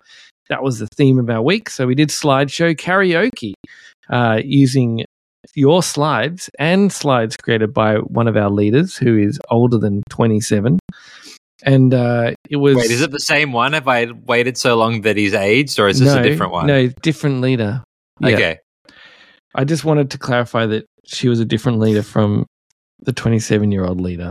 That 0.49 0.63
was 0.63 0.79
the 0.79 0.89
theme 0.97 1.19
of 1.19 1.29
our 1.29 1.43
week. 1.43 1.69
So 1.71 1.87
we 1.87 1.95
did 1.95 2.09
slideshow 2.09 2.75
karaoke 2.75 3.53
uh, 4.11 4.41
using 4.45 5.05
your 5.55 5.83
slides 5.83 6.51
and 6.59 6.93
slides 6.93 7.37
created 7.37 7.73
by 7.73 7.97
one 7.97 8.29
of 8.29 8.37
our 8.37 8.51
leaders 8.51 8.97
who 8.97 9.19
is 9.19 9.39
older 9.51 9.79
than 9.79 10.03
27. 10.11 10.79
And 11.65 11.93
uh, 11.93 12.33
it 12.49 12.57
was. 12.57 12.77
Wait, 12.77 12.91
is 12.91 13.03
it 13.03 13.11
the 13.11 13.19
same 13.19 13.53
one? 13.53 13.73
Have 13.73 13.89
I 13.89 14.07
waited 14.27 14.57
so 14.57 14.77
long 14.77 15.01
that 15.03 15.17
he's 15.17 15.35
aged, 15.35 15.79
or 15.81 15.89
is 15.89 15.99
this 15.99 16.15
no, 16.15 16.21
a 16.21 16.23
different 16.23 16.53
one? 16.53 16.67
No, 16.69 16.87
different 17.03 17.41
leader. 17.41 17.83
Yeah. 18.21 18.29
Okay. 18.29 18.59
I 19.57 19.65
just 19.65 19.85
wanted 19.85 20.13
to 20.13 20.19
clarify 20.19 20.67
that 20.67 20.87
she 21.05 21.29
was 21.29 21.41
a 21.41 21.45
different 21.45 21.81
leader 21.81 22.03
from 22.03 22.47
the 23.01 23.13
27 23.13 23.73
year 23.73 23.85
old 23.85 24.01
leader. 24.01 24.31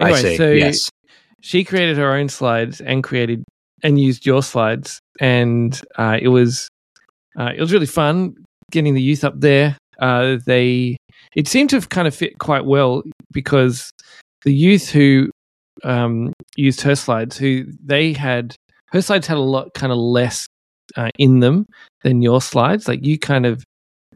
Anyway, 0.00 0.18
I 0.18 0.22
see. 0.22 0.36
so 0.36 0.50
yes. 0.50 0.90
she 1.40 1.64
created 1.64 1.96
her 1.96 2.12
own 2.12 2.28
slides 2.28 2.80
and 2.80 3.02
created 3.02 3.44
and 3.82 3.98
used 3.98 4.26
your 4.26 4.42
slides, 4.42 5.00
and 5.20 5.80
uh, 5.96 6.18
it 6.20 6.28
was 6.28 6.68
uh, 7.38 7.52
it 7.54 7.60
was 7.60 7.72
really 7.72 7.86
fun 7.86 8.34
getting 8.70 8.94
the 8.94 9.02
youth 9.02 9.24
up 9.24 9.38
there. 9.38 9.76
Uh, 9.98 10.38
they 10.46 10.96
it 11.36 11.48
seemed 11.48 11.70
to 11.70 11.76
have 11.76 11.88
kind 11.88 12.08
of 12.08 12.14
fit 12.14 12.38
quite 12.38 12.64
well 12.64 13.02
because 13.32 13.90
the 14.44 14.52
youth 14.52 14.90
who 14.90 15.30
um, 15.84 16.32
used 16.56 16.80
her 16.82 16.94
slides, 16.94 17.36
who 17.38 17.64
they 17.84 18.12
had 18.12 18.54
her 18.90 19.02
slides 19.02 19.26
had 19.26 19.36
a 19.36 19.40
lot 19.40 19.72
kind 19.74 19.92
of 19.92 19.98
less 19.98 20.46
uh, 20.96 21.10
in 21.18 21.40
them 21.40 21.66
than 22.02 22.22
your 22.22 22.40
slides. 22.42 22.88
Like 22.88 23.04
you 23.04 23.18
kind 23.18 23.46
of 23.46 23.64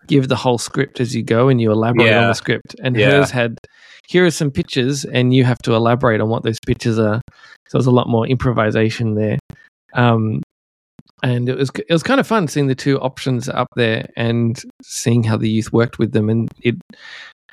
give 0.06 0.28
the 0.28 0.36
whole 0.36 0.58
script 0.58 1.00
as 1.00 1.16
you 1.16 1.22
go 1.22 1.48
and 1.48 1.60
you 1.60 1.72
elaborate 1.72 2.12
on 2.12 2.28
the 2.28 2.34
script, 2.34 2.76
and 2.82 2.96
Yeah. 2.96 3.06
hers 3.06 3.30
had 3.30 3.56
here 4.08 4.24
are 4.24 4.30
some 4.30 4.50
pictures, 4.50 5.04
and 5.04 5.34
you 5.34 5.44
have 5.44 5.58
to 5.58 5.74
elaborate 5.74 6.20
on 6.20 6.28
what 6.28 6.42
those 6.44 6.58
pictures 6.64 6.98
are. 6.98 7.20
So 7.68 7.78
there's 7.78 7.86
a 7.86 7.90
lot 7.90 8.08
more 8.08 8.26
improvisation 8.26 9.14
there. 9.14 9.38
Um, 9.94 10.42
and 11.26 11.48
it 11.48 11.56
was 11.58 11.70
it 11.88 11.92
was 11.92 12.02
kind 12.04 12.20
of 12.20 12.26
fun 12.26 12.46
seeing 12.48 12.68
the 12.68 12.74
two 12.74 12.98
options 13.00 13.48
up 13.48 13.68
there 13.74 14.08
and 14.16 14.62
seeing 14.82 15.24
how 15.24 15.36
the 15.36 15.48
youth 15.50 15.72
worked 15.72 15.98
with 15.98 16.12
them, 16.12 16.28
and 16.30 16.48
it 16.62 16.76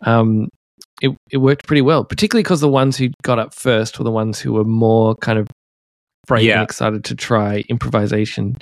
um 0.03 0.47
it 1.01 1.11
it 1.31 1.37
worked 1.37 1.65
pretty 1.67 1.81
well, 1.81 2.03
particularly 2.05 2.43
because 2.43 2.61
the 2.61 2.69
ones 2.69 2.97
who 2.97 3.09
got 3.23 3.39
up 3.39 3.53
first 3.53 3.97
were 3.97 4.03
the 4.05 4.11
ones 4.11 4.39
who 4.39 4.53
were 4.53 4.63
more 4.63 5.15
kind 5.15 5.39
of 5.39 5.47
brave 6.27 6.45
Yeah. 6.45 6.59
and 6.61 6.63
excited 6.69 7.03
to 7.05 7.15
try 7.15 7.63
improvisation. 7.69 8.57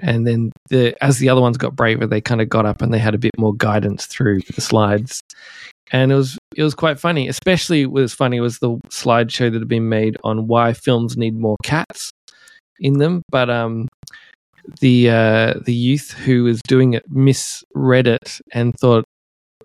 And 0.00 0.26
then 0.26 0.52
the 0.70 0.94
as 1.02 1.18
the 1.18 1.28
other 1.28 1.40
ones 1.40 1.58
got 1.58 1.74
braver, 1.74 2.06
they 2.06 2.20
kind 2.20 2.40
of 2.40 2.48
got 2.48 2.64
up 2.66 2.80
and 2.80 2.94
they 2.94 2.98
had 3.00 3.14
a 3.16 3.18
bit 3.18 3.32
more 3.38 3.54
guidance 3.54 4.06
through 4.06 4.40
the 4.54 4.60
slides. 4.60 5.20
And 5.90 6.12
it 6.12 6.14
was 6.14 6.38
it 6.54 6.62
was 6.62 6.74
quite 6.76 7.00
funny. 7.00 7.26
Especially 7.28 7.86
what 7.86 8.02
was 8.02 8.14
funny 8.14 8.38
was 8.40 8.60
the 8.60 8.78
slideshow 8.90 9.50
that 9.50 9.58
had 9.58 9.68
been 9.68 9.88
made 9.88 10.16
on 10.22 10.46
why 10.46 10.72
films 10.74 11.16
need 11.16 11.36
more 11.36 11.56
cats 11.64 12.10
in 12.78 12.98
them. 12.98 13.22
But 13.30 13.50
um 13.50 13.88
the 14.80 15.10
uh 15.10 15.54
the 15.64 15.72
youth 15.72 16.12
who 16.12 16.44
was 16.44 16.60
doing 16.68 16.92
it 16.94 17.04
misread 17.08 18.06
it 18.06 18.40
and 18.52 18.74
thought 18.78 19.04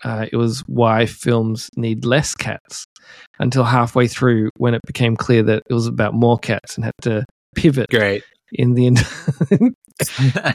uh, 0.02 0.26
it 0.30 0.36
was 0.36 0.60
why 0.66 1.06
films 1.06 1.70
need 1.76 2.04
less 2.04 2.34
cats 2.34 2.84
until 3.38 3.64
halfway 3.64 4.08
through 4.08 4.50
when 4.56 4.74
it 4.74 4.80
became 4.86 5.16
clear 5.16 5.42
that 5.42 5.62
it 5.70 5.72
was 5.72 5.86
about 5.86 6.14
more 6.14 6.38
cats 6.38 6.76
and 6.76 6.84
had 6.84 6.94
to 7.00 7.24
pivot 7.54 7.88
Great. 7.90 8.24
in 8.52 8.74
the 8.74 8.86
end 8.86 8.96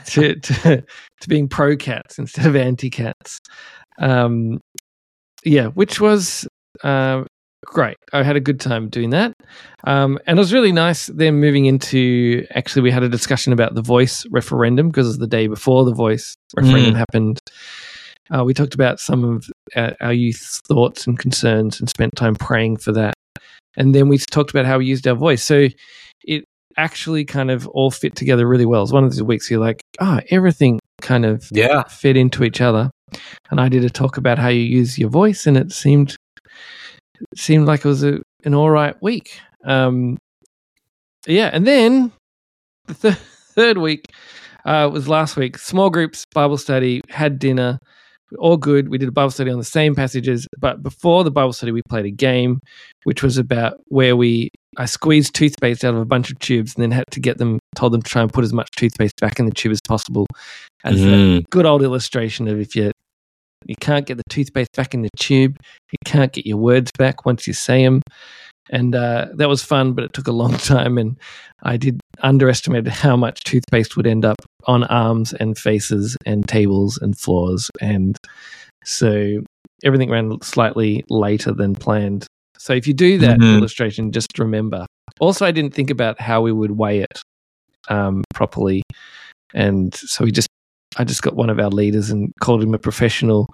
to, 0.06 0.36
to 0.36 0.84
to 1.22 1.29
being 1.29 1.48
pro 1.48 1.75
cats 1.77 2.20
instead 2.20 2.46
of 2.46 2.56
anti 2.56 2.89
cats. 2.89 3.39
Um, 3.98 4.60
yeah, 5.44 5.68
which 5.68 6.01
was 6.01 6.48
uh, 6.84 7.24
great. 7.70 7.98
I 8.12 8.24
had 8.24 8.36
a 8.36 8.40
good 8.42 8.60
time 8.60 8.90
doing 8.90 9.12
that, 9.12 9.34
um, 9.86 10.20
and 10.28 10.38
it 10.38 10.42
was 10.42 10.52
really 10.54 10.72
nice. 10.72 11.08
Then 11.08 11.36
moving 11.40 11.66
into 11.66 12.46
actually, 12.56 12.82
we 12.82 12.92
had 12.92 13.04
a 13.04 13.10
discussion 13.10 13.54
about 13.54 13.76
the 13.76 13.82
voice 13.82 14.26
referendum 14.32 14.90
because 14.90 15.08
it 15.08 15.10
was 15.10 15.18
the 15.20 15.28
day 15.28 15.48
before 15.48 15.86
the 15.86 15.94
voice 15.94 16.36
referendum 16.56 16.96
Mm. 16.96 16.98
happened. 16.98 17.40
Uh, 18.32 18.44
we 18.44 18.54
talked 18.54 18.76
about 18.76 19.00
some 19.00 19.24
of 19.24 19.50
our, 19.76 19.96
our 20.02 20.14
youth's 20.14 20.62
thoughts 20.68 21.08
and 21.08 21.18
concerns 21.18 21.80
and 21.80 21.90
spent 21.90 22.16
time 22.16 22.36
praying 22.36 22.78
for 22.78 22.92
that. 22.92 23.14
And 23.76 23.96
then 23.96 24.08
we 24.08 24.18
talked 24.18 24.52
about 24.52 24.66
how 24.66 24.78
we 24.78 24.86
used 24.86 25.08
our 25.08 25.16
voice. 25.16 25.42
So 25.42 25.68
it 26.24 26.44
actually 26.78 27.26
kind 27.26 27.50
of 27.50 27.68
all 27.70 27.92
fit 27.92 28.16
together 28.16 28.48
really 28.48 28.66
well. 28.66 28.84
It's 28.84 28.92
one 28.94 29.04
of 29.04 29.12
those 29.12 29.24
weeks 29.24 29.50
you're 29.50 29.60
like, 29.60 29.82
ah, 30.00 30.22
everything 30.30 30.80
kind 31.02 31.26
of 31.26 31.48
yeah. 31.52 31.84
fit 31.84 32.18
into 32.18 32.44
each 32.44 32.62
other. 32.62 32.92
And 33.50 33.60
I 33.60 33.70
did 33.70 33.84
a 33.84 33.90
talk 33.90 34.18
about 34.18 34.38
how 34.38 34.50
you 34.50 34.62
use 34.62 35.00
your 35.00 35.10
voice, 35.10 35.48
and 35.48 35.58
it 35.58 35.72
seemed 35.72 36.16
it 37.32 37.38
seemed 37.40 37.66
like 37.68 37.80
it 37.86 37.88
was 37.88 38.04
a, 38.04 38.20
an 38.46 38.54
all 38.54 38.70
right 38.70 38.96
week. 39.02 39.40
Um, 39.66 40.18
yeah, 41.28 41.50
and 41.54 41.66
then 41.68 42.12
the 42.88 42.94
th- 42.94 43.16
third 43.56 43.78
week 43.78 44.06
uh, 44.66 44.90
was 44.92 45.08
last 45.08 45.36
week. 45.36 45.58
Small 45.58 45.90
groups, 45.90 46.26
Bible 46.34 46.58
study, 46.58 47.02
had 47.10 47.40
dinner, 47.40 47.78
all 48.38 48.58
good. 48.58 48.90
We 48.90 48.98
did 48.98 49.10
a 49.10 49.12
Bible 49.12 49.32
study 49.32 49.52
on 49.52 49.58
the 49.58 49.64
same 49.64 49.96
passages, 49.96 50.48
but 50.60 50.82
before 50.84 51.24
the 51.24 51.32
Bible 51.32 51.54
study, 51.54 51.72
we 51.72 51.82
played 51.90 52.06
a 52.06 52.12
game, 52.12 52.60
which 53.04 53.22
was 53.24 53.38
about 53.38 53.80
where 53.88 54.16
we 54.16 54.50
I 54.78 54.86
squeezed 54.86 55.34
toothpaste 55.34 55.84
out 55.84 55.96
of 55.96 56.00
a 56.00 56.06
bunch 56.06 56.30
of 56.32 56.38
tubes 56.40 56.76
and 56.76 56.84
then 56.84 56.92
had 56.92 57.06
to 57.12 57.20
get 57.20 57.38
them, 57.40 57.60
told 57.76 57.92
them 57.92 58.02
to 58.04 58.10
try 58.10 58.22
and 58.22 58.32
put 58.32 58.44
as 58.44 58.54
much 58.54 58.70
toothpaste 58.78 59.16
back 59.20 59.40
in 59.40 59.46
the 59.46 59.52
tube 59.52 59.72
as 59.72 59.82
possible. 59.82 60.26
As 60.84 61.02
a 61.04 61.06
Mm. 61.08 61.50
good 61.50 61.66
old 61.66 61.82
illustration 61.82 62.48
of 62.48 62.60
if 62.60 62.76
you 62.76 62.92
you 63.66 63.75
can't 63.80 64.06
get 64.06 64.18
the 64.18 64.24
toothpaste 64.30 64.72
back 64.75 64.94
in 64.94 65.01
the 65.01 65.10
tube, 65.18 65.58
you 65.92 65.98
can't 66.06 66.32
get 66.34 66.46
your 66.46 66.58
words 66.58 66.92
back 66.98 67.25
once 67.25 67.48
you 67.48 67.54
say 67.54 67.84
them. 67.84 68.01
And 68.72 68.94
uh, 68.96 69.30
that 69.34 69.50
was 69.50 69.63
fun, 69.63 69.94
but 69.94 70.04
it 70.04 70.13
took 70.13 70.28
a 70.28 70.32
long 70.32 70.54
time. 70.58 70.98
And 70.98 71.18
I 71.63 71.78
did 71.78 72.00
underestimate 72.22 72.88
how 72.88 73.16
much 73.16 73.42
toothpaste 73.44 73.98
would 73.98 74.08
end 74.08 74.25
up 74.25 74.38
on 74.66 74.84
arms 74.86 75.34
and 75.34 75.58
faces 75.58 76.16
and 76.25 76.48
tables 76.48 76.98
and 77.01 77.18
floors. 77.18 77.70
And 77.82 78.16
so 78.86 79.42
everything 79.84 80.10
ran 80.10 80.39
slightly 80.42 81.04
later 81.10 81.51
than 81.51 81.74
planned. 81.75 82.28
So 82.58 82.74
if 82.74 82.86
you 82.88 82.94
do 82.94 83.18
that 83.20 83.39
Mhm. 83.39 83.58
illustration, 83.58 84.12
just 84.12 84.38
remember. 84.38 84.86
Also, 85.20 85.46
I 85.46 85.51
didn't 85.51 85.74
think 85.74 85.89
about 85.89 86.20
how 86.22 86.42
we 86.42 86.51
would 86.51 86.72
weigh 86.72 87.00
it 87.00 87.22
um, 87.88 88.24
properly. 88.34 88.84
And 89.54 89.96
so 89.96 90.25
we 90.25 90.32
just, 90.32 90.48
I 91.00 91.06
just 91.06 91.24
got 91.24 91.36
one 91.36 91.50
of 91.50 91.60
our 91.60 91.70
leaders 91.70 92.10
and 92.10 92.34
called 92.41 92.62
him 92.62 92.74
a 92.74 92.77
professional 92.77 93.48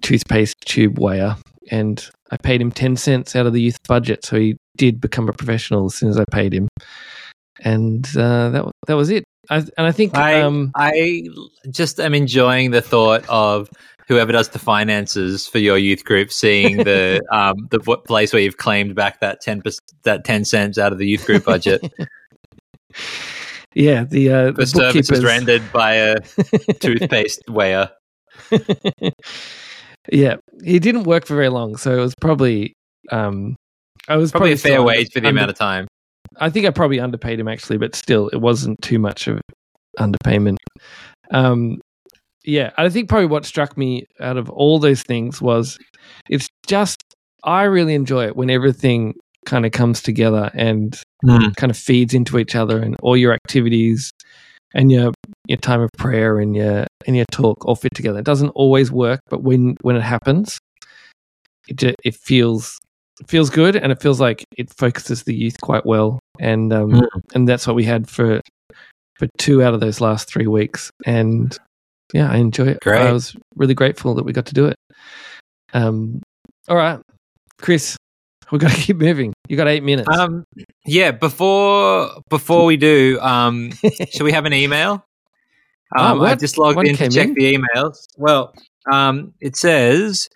toothpaste 0.00 0.56
tube 0.64 0.98
weigher. 0.98 1.36
And 1.70 2.04
I 2.30 2.38
paid 2.38 2.60
him 2.60 2.72
10 2.72 2.96
cents 2.96 3.36
out 3.36 3.46
of 3.46 3.52
the 3.52 3.60
youth 3.60 3.76
budget. 3.86 4.24
So 4.24 4.38
he 4.38 4.56
did 4.76 5.00
become 5.00 5.28
a 5.28 5.32
professional 5.32 5.86
as 5.86 5.94
soon 5.94 6.08
as 6.08 6.18
I 6.18 6.24
paid 6.30 6.54
him. 6.54 6.68
And 7.60 8.06
uh, 8.16 8.48
that, 8.50 8.72
that 8.86 8.96
was 8.96 9.10
it. 9.10 9.24
I, 9.50 9.56
and 9.56 9.86
I 9.86 9.92
think, 9.92 10.16
I 10.16 10.40
um, 10.40 10.70
I 10.76 11.24
just 11.70 12.00
am 12.00 12.14
enjoying 12.14 12.70
the 12.70 12.80
thought 12.80 13.28
of 13.28 13.68
whoever 14.08 14.32
does 14.32 14.48
the 14.48 14.58
finances 14.58 15.46
for 15.46 15.58
your 15.58 15.76
youth 15.76 16.04
group 16.04 16.32
seeing 16.32 16.78
the 16.78 17.20
um 17.32 17.66
the 17.70 17.80
place 17.80 18.32
where 18.32 18.42
you've 18.42 18.56
claimed 18.56 18.94
back 18.94 19.20
that 19.20 19.40
ten 19.40 19.62
that 20.04 20.24
ten 20.24 20.44
cents 20.44 20.78
out 20.78 20.92
of 20.92 20.98
the 20.98 21.06
youth 21.06 21.26
group 21.26 21.44
budget 21.44 21.82
yeah, 23.74 24.04
the, 24.04 24.30
uh, 24.32 24.50
the 24.52 24.66
services 24.66 25.24
rendered 25.24 25.62
by 25.72 25.94
a 25.94 26.20
toothpaste 26.80 27.42
weigher. 27.48 27.90
yeah, 30.10 30.36
he 30.64 30.78
didn't 30.78 31.04
work 31.04 31.26
for 31.26 31.34
very 31.34 31.48
long, 31.48 31.76
so 31.76 31.92
it 31.92 32.00
was 32.00 32.14
probably 32.20 32.74
um, 33.10 33.56
I 34.08 34.16
was 34.16 34.30
Probably 34.30 34.50
probably, 34.50 34.52
a 34.52 34.74
fair 34.74 34.82
wage 34.82 35.12
for 35.12 35.20
the 35.20 35.28
under- 35.28 35.38
amount 35.40 35.50
of 35.50 35.56
time. 35.56 35.86
I 36.40 36.50
think 36.50 36.66
I 36.66 36.70
probably 36.70 36.98
underpaid 37.00 37.38
him 37.38 37.48
actually, 37.48 37.78
but 37.78 37.94
still, 37.94 38.28
it 38.28 38.40
wasn't 38.40 38.80
too 38.82 38.98
much 38.98 39.28
of 39.28 39.40
underpayment. 39.98 40.56
Um, 41.30 41.80
yeah, 42.44 42.70
I 42.76 42.88
think 42.88 43.08
probably 43.08 43.26
what 43.26 43.44
struck 43.44 43.76
me 43.76 44.06
out 44.20 44.36
of 44.36 44.50
all 44.50 44.78
those 44.78 45.02
things 45.02 45.40
was 45.40 45.78
it's 46.28 46.48
just 46.66 47.02
I 47.44 47.64
really 47.64 47.94
enjoy 47.94 48.26
it 48.26 48.36
when 48.36 48.50
everything 48.50 49.14
kind 49.46 49.66
of 49.66 49.72
comes 49.72 50.02
together 50.02 50.50
and 50.54 51.00
Mm. 51.24 51.54
kind 51.56 51.70
of 51.70 51.76
feeds 51.76 52.14
into 52.14 52.38
each 52.38 52.54
other, 52.56 52.78
and 52.80 52.96
all 53.02 53.16
your 53.16 53.32
activities 53.32 54.10
and 54.74 54.90
your 54.90 55.12
your 55.46 55.58
time 55.58 55.80
of 55.80 55.90
prayer 55.98 56.38
and 56.40 56.56
your 56.56 56.86
and 57.06 57.14
your 57.16 57.26
talk 57.30 57.64
all 57.66 57.76
fit 57.76 57.94
together. 57.94 58.18
It 58.18 58.24
doesn't 58.24 58.50
always 58.50 58.90
work, 58.90 59.20
but 59.28 59.42
when 59.42 59.76
when 59.82 59.96
it 59.96 60.02
happens, 60.02 60.58
it 61.68 61.82
it 62.04 62.14
feels 62.16 62.78
it 63.20 63.28
feels 63.28 63.50
good, 63.50 63.76
and 63.76 63.92
it 63.92 64.00
feels 64.02 64.18
like 64.20 64.44
it 64.56 64.72
focuses 64.76 65.22
the 65.24 65.34
youth 65.34 65.60
quite 65.60 65.86
well, 65.86 66.18
and 66.40 66.72
um, 66.72 66.90
Mm. 66.92 67.06
and 67.34 67.48
that's 67.48 67.66
what 67.66 67.76
we 67.76 67.84
had 67.84 68.08
for 68.08 68.40
for 69.18 69.28
two 69.38 69.62
out 69.62 69.74
of 69.74 69.80
those 69.80 70.00
last 70.00 70.28
three 70.28 70.46
weeks, 70.48 70.90
and 71.06 71.56
yeah, 72.12 72.30
I 72.30 72.36
enjoy 72.38 72.66
it. 72.68 72.80
Great. 72.80 73.02
I 73.02 73.12
was 73.12 73.36
really 73.54 73.74
grateful 73.74 74.14
that 74.14 74.24
we 74.24 74.32
got 74.32 74.46
to 74.46 74.54
do 74.54 74.66
it. 74.66 74.76
Um, 75.72 76.20
all 76.68 76.76
right, 76.76 76.98
Chris, 77.60 77.96
we 78.52 78.58
got 78.58 78.70
to 78.70 78.80
keep 78.80 78.98
moving. 78.98 79.32
You 79.48 79.56
got 79.56 79.66
eight 79.66 79.82
minutes. 79.82 80.08
Um, 80.16 80.44
yeah. 80.86 81.10
Before 81.10 82.10
before 82.28 82.64
we 82.64 82.76
do, 82.76 83.18
um, 83.20 83.72
should 84.10 84.22
we 84.22 84.32
have 84.32 84.44
an 84.44 84.52
email? 84.52 85.04
Ah, 85.96 86.12
Um, 86.12 86.20
I 86.22 86.34
just 86.36 86.56
logged 86.58 86.86
in 86.86 86.96
to 86.96 87.08
check 87.08 87.28
in? 87.28 87.34
the 87.34 87.54
emails. 87.58 88.06
Well, 88.16 88.54
um, 88.92 89.34
it 89.40 89.56
says 89.56 90.28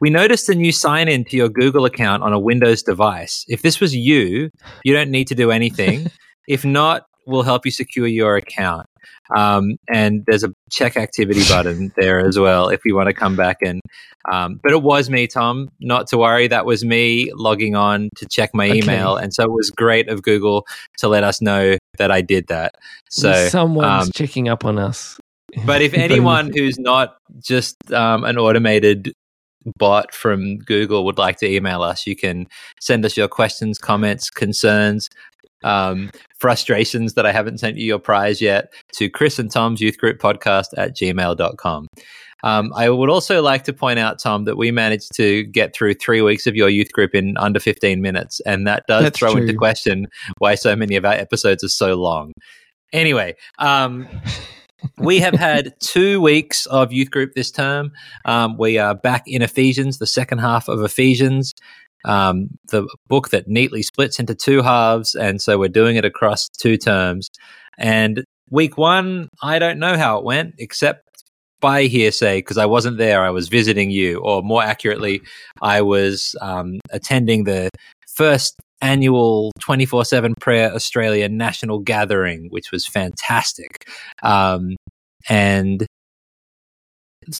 we 0.00 0.10
noticed 0.10 0.48
a 0.48 0.54
new 0.54 0.72
sign 0.72 1.08
in 1.08 1.24
to 1.26 1.36
your 1.36 1.48
Google 1.48 1.84
account 1.84 2.22
on 2.22 2.32
a 2.32 2.38
Windows 2.38 2.82
device. 2.82 3.44
If 3.48 3.62
this 3.62 3.80
was 3.80 3.94
you, 3.94 4.50
you 4.84 4.92
don't 4.94 5.10
need 5.10 5.26
to 5.28 5.34
do 5.34 5.50
anything. 5.50 6.10
if 6.48 6.64
not, 6.64 7.06
we'll 7.26 7.42
help 7.42 7.64
you 7.64 7.70
secure 7.70 8.06
your 8.06 8.36
account. 8.36 8.86
Um, 9.34 9.76
and 9.92 10.24
there's 10.26 10.44
a 10.44 10.52
check 10.70 10.96
activity 10.96 11.42
button 11.48 11.92
there 11.96 12.20
as 12.26 12.38
well 12.38 12.68
if 12.68 12.84
you 12.84 12.94
want 12.94 13.08
to 13.08 13.14
come 13.14 13.36
back 13.36 13.58
and. 13.62 13.80
Um, 14.30 14.60
but 14.62 14.70
it 14.70 14.82
was 14.84 15.10
me, 15.10 15.26
Tom. 15.26 15.68
Not 15.80 16.06
to 16.08 16.18
worry, 16.18 16.46
that 16.46 16.64
was 16.64 16.84
me 16.84 17.32
logging 17.34 17.74
on 17.74 18.08
to 18.16 18.26
check 18.26 18.54
my 18.54 18.68
Okay. 18.68 18.78
email, 18.78 19.16
and 19.16 19.34
so 19.34 19.42
it 19.42 19.50
was 19.50 19.70
great 19.70 20.08
of 20.08 20.22
Google 20.22 20.64
to 20.98 21.08
let 21.08 21.24
us 21.24 21.42
know 21.42 21.76
that 21.98 22.12
I 22.12 22.20
did 22.20 22.46
that. 22.46 22.76
So, 23.10 23.32
someone's 23.48 24.04
um, 24.04 24.10
checking 24.14 24.48
up 24.48 24.64
on 24.64 24.78
us. 24.78 25.18
but 25.66 25.82
if 25.82 25.92
anyone 25.94 26.52
who's 26.54 26.78
not 26.78 27.16
just 27.40 27.76
um, 27.92 28.22
an 28.22 28.38
automated 28.38 29.12
bot 29.78 30.14
from 30.14 30.58
Google 30.58 31.04
would 31.04 31.18
like 31.18 31.38
to 31.38 31.50
email 31.50 31.82
us, 31.82 32.06
you 32.06 32.16
can 32.16 32.46
send 32.80 33.04
us 33.04 33.16
your 33.16 33.28
questions, 33.28 33.78
comments, 33.78 34.30
concerns, 34.30 35.08
um, 35.64 36.10
frustrations 36.38 37.14
that 37.14 37.26
I 37.26 37.32
haven't 37.32 37.58
sent 37.58 37.76
you 37.76 37.86
your 37.86 37.98
prize 37.98 38.40
yet 38.40 38.72
to 38.94 39.08
Chris 39.08 39.38
and 39.38 39.50
Tom's 39.50 39.80
Youth 39.80 39.98
Group 39.98 40.18
Podcast 40.18 40.68
at 40.76 40.96
gmail.com. 40.96 41.88
Um, 42.44 42.72
I 42.74 42.90
would 42.90 43.08
also 43.08 43.40
like 43.40 43.64
to 43.64 43.72
point 43.72 43.98
out, 43.98 44.18
Tom, 44.18 44.44
that 44.44 44.56
we 44.56 44.70
managed 44.72 45.14
to 45.16 45.44
get 45.44 45.74
through 45.74 45.94
three 45.94 46.22
weeks 46.22 46.46
of 46.46 46.56
your 46.56 46.68
youth 46.68 46.92
group 46.92 47.14
in 47.14 47.36
under 47.36 47.60
15 47.60 48.00
minutes. 48.00 48.40
And 48.40 48.66
that 48.66 48.84
does 48.88 49.04
That's 49.04 49.18
throw 49.18 49.36
into 49.36 49.54
question 49.54 50.08
why 50.38 50.56
so 50.56 50.74
many 50.74 50.96
of 50.96 51.04
our 51.04 51.12
episodes 51.12 51.62
are 51.62 51.68
so 51.68 51.94
long. 51.94 52.32
Anyway, 52.92 53.36
um, 53.58 54.08
we 54.98 55.20
have 55.20 55.34
had 55.34 55.74
two 55.80 56.20
weeks 56.20 56.66
of 56.66 56.92
youth 56.92 57.10
group 57.10 57.34
this 57.34 57.50
term. 57.50 57.92
Um, 58.24 58.56
we 58.58 58.78
are 58.78 58.94
back 58.94 59.22
in 59.26 59.42
Ephesians, 59.42 59.98
the 59.98 60.06
second 60.06 60.38
half 60.38 60.68
of 60.68 60.82
Ephesians, 60.82 61.52
um, 62.04 62.48
the 62.68 62.86
book 63.08 63.30
that 63.30 63.48
neatly 63.48 63.82
splits 63.82 64.18
into 64.18 64.34
two 64.34 64.62
halves. 64.62 65.14
And 65.14 65.40
so 65.40 65.58
we're 65.58 65.68
doing 65.68 65.96
it 65.96 66.04
across 66.04 66.48
two 66.48 66.76
terms. 66.76 67.28
And 67.78 68.24
week 68.50 68.76
one, 68.76 69.28
I 69.42 69.58
don't 69.58 69.78
know 69.78 69.96
how 69.96 70.18
it 70.18 70.24
went, 70.24 70.54
except 70.58 71.02
by 71.60 71.84
hearsay, 71.84 72.38
because 72.38 72.58
I 72.58 72.66
wasn't 72.66 72.98
there. 72.98 73.22
I 73.22 73.30
was 73.30 73.48
visiting 73.48 73.90
you, 73.90 74.18
or 74.18 74.42
more 74.42 74.62
accurately, 74.62 75.22
I 75.60 75.80
was 75.82 76.34
um, 76.40 76.80
attending 76.90 77.44
the 77.44 77.70
first 78.08 78.56
annual 78.80 79.52
24 79.60 80.04
7 80.04 80.34
Prayer 80.40 80.72
Australia 80.74 81.28
National 81.28 81.78
Gathering, 81.78 82.48
which 82.50 82.72
was 82.72 82.86
fantastic. 82.86 83.88
Um, 84.22 84.76
and 85.28 85.86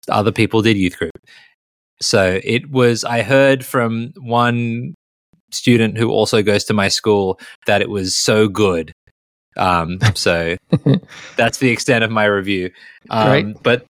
other 0.09 0.33
people 0.33 0.63
did 0.63 0.77
youth 0.77 0.97
group. 0.97 1.13
So 2.03 2.41
it 2.43 2.71
was, 2.71 3.05
I 3.05 3.23
heard 3.23 3.65
from 3.65 4.13
one 4.19 4.95
student 5.51 5.99
who 5.99 6.11
also 6.11 6.43
goes 6.43 6.65
to 6.65 6.75
my 6.75 6.89
school 6.89 7.39
that 7.67 7.81
it 7.81 7.91
was 7.91 8.17
so 8.17 8.49
good. 8.49 8.93
Um, 9.57 9.99
so 10.15 10.57
that's 11.37 11.59
the 11.59 11.71
extent 11.71 12.05
of 12.05 12.11
my 12.11 12.25
review. 12.25 12.71
Um. 13.11 13.55
But 13.63 13.87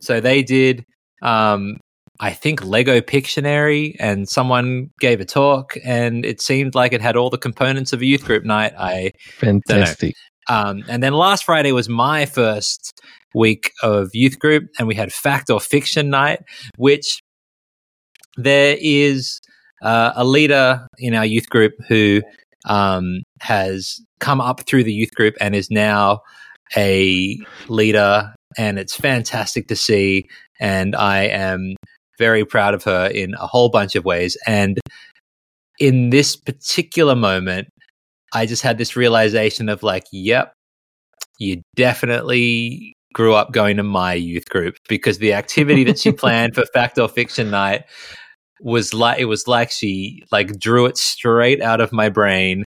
so 0.00 0.20
they 0.20 0.42
did, 0.42 0.84
um, 1.22 1.78
I 2.20 2.32
think 2.32 2.64
Lego 2.64 3.00
Pictionary, 3.00 3.94
and 3.98 4.28
someone 4.28 4.90
gave 5.00 5.20
a 5.20 5.24
talk, 5.24 5.76
and 5.84 6.24
it 6.24 6.40
seemed 6.40 6.74
like 6.74 6.92
it 6.92 7.02
had 7.02 7.16
all 7.16 7.30
the 7.30 7.38
components 7.38 7.92
of 7.92 8.00
a 8.00 8.06
youth 8.06 8.24
group 8.24 8.44
night. 8.44 8.72
I 8.78 9.12
Fantastic. 9.38 10.14
um, 10.48 10.82
and 10.88 11.02
then 11.02 11.12
last 11.12 11.44
Friday 11.44 11.72
was 11.72 11.88
my 11.88 12.24
first 12.24 13.00
week 13.34 13.72
of 13.82 14.08
youth 14.14 14.38
group, 14.38 14.64
and 14.78 14.88
we 14.88 14.94
had 14.94 15.12
fact 15.12 15.50
or 15.50 15.60
fiction 15.60 16.08
night, 16.08 16.40
which 16.76 17.20
there 18.36 18.76
is 18.80 19.40
uh, 19.82 20.12
a 20.14 20.24
leader 20.24 20.86
in 20.98 21.14
our 21.14 21.24
youth 21.24 21.48
group 21.48 21.72
who 21.88 22.22
um, 22.66 23.22
has 23.40 24.00
come 24.20 24.40
up 24.40 24.66
through 24.66 24.84
the 24.84 24.92
youth 24.92 25.14
group 25.14 25.34
and 25.40 25.54
is 25.54 25.70
now 25.70 26.20
a 26.76 27.38
leader, 27.68 28.34
and 28.58 28.78
it's 28.78 28.94
fantastic 28.94 29.68
to 29.68 29.76
see. 29.76 30.28
And 30.58 30.96
I 30.96 31.24
am 31.24 31.76
very 32.18 32.44
proud 32.44 32.74
of 32.74 32.84
her 32.84 33.06
in 33.06 33.34
a 33.34 33.46
whole 33.46 33.68
bunch 33.68 33.94
of 33.94 34.04
ways. 34.04 34.36
And 34.46 34.78
in 35.78 36.10
this 36.10 36.34
particular 36.34 37.14
moment, 37.14 37.68
I 38.32 38.46
just 38.46 38.62
had 38.62 38.78
this 38.78 38.96
realization 38.96 39.68
of 39.68 39.82
like, 39.82 40.04
yep, 40.10 40.52
you 41.38 41.62
definitely 41.76 42.94
grew 43.12 43.34
up 43.34 43.52
going 43.52 43.76
to 43.76 43.82
my 43.82 44.14
youth 44.14 44.48
group 44.48 44.76
because 44.88 45.18
the 45.18 45.32
activity 45.32 45.84
that 45.84 45.98
she 45.98 46.12
planned 46.24 46.54
for 46.54 46.64
fact 46.72 46.98
or 46.98 47.08
fiction 47.08 47.50
night 47.50 47.84
was 48.60 48.94
like 48.94 49.18
it 49.18 49.26
was 49.26 49.46
like 49.46 49.70
she 49.70 50.24
like 50.32 50.58
drew 50.58 50.86
it 50.86 50.96
straight 50.96 51.60
out 51.60 51.80
of 51.80 51.92
my 51.92 52.08
brain 52.08 52.64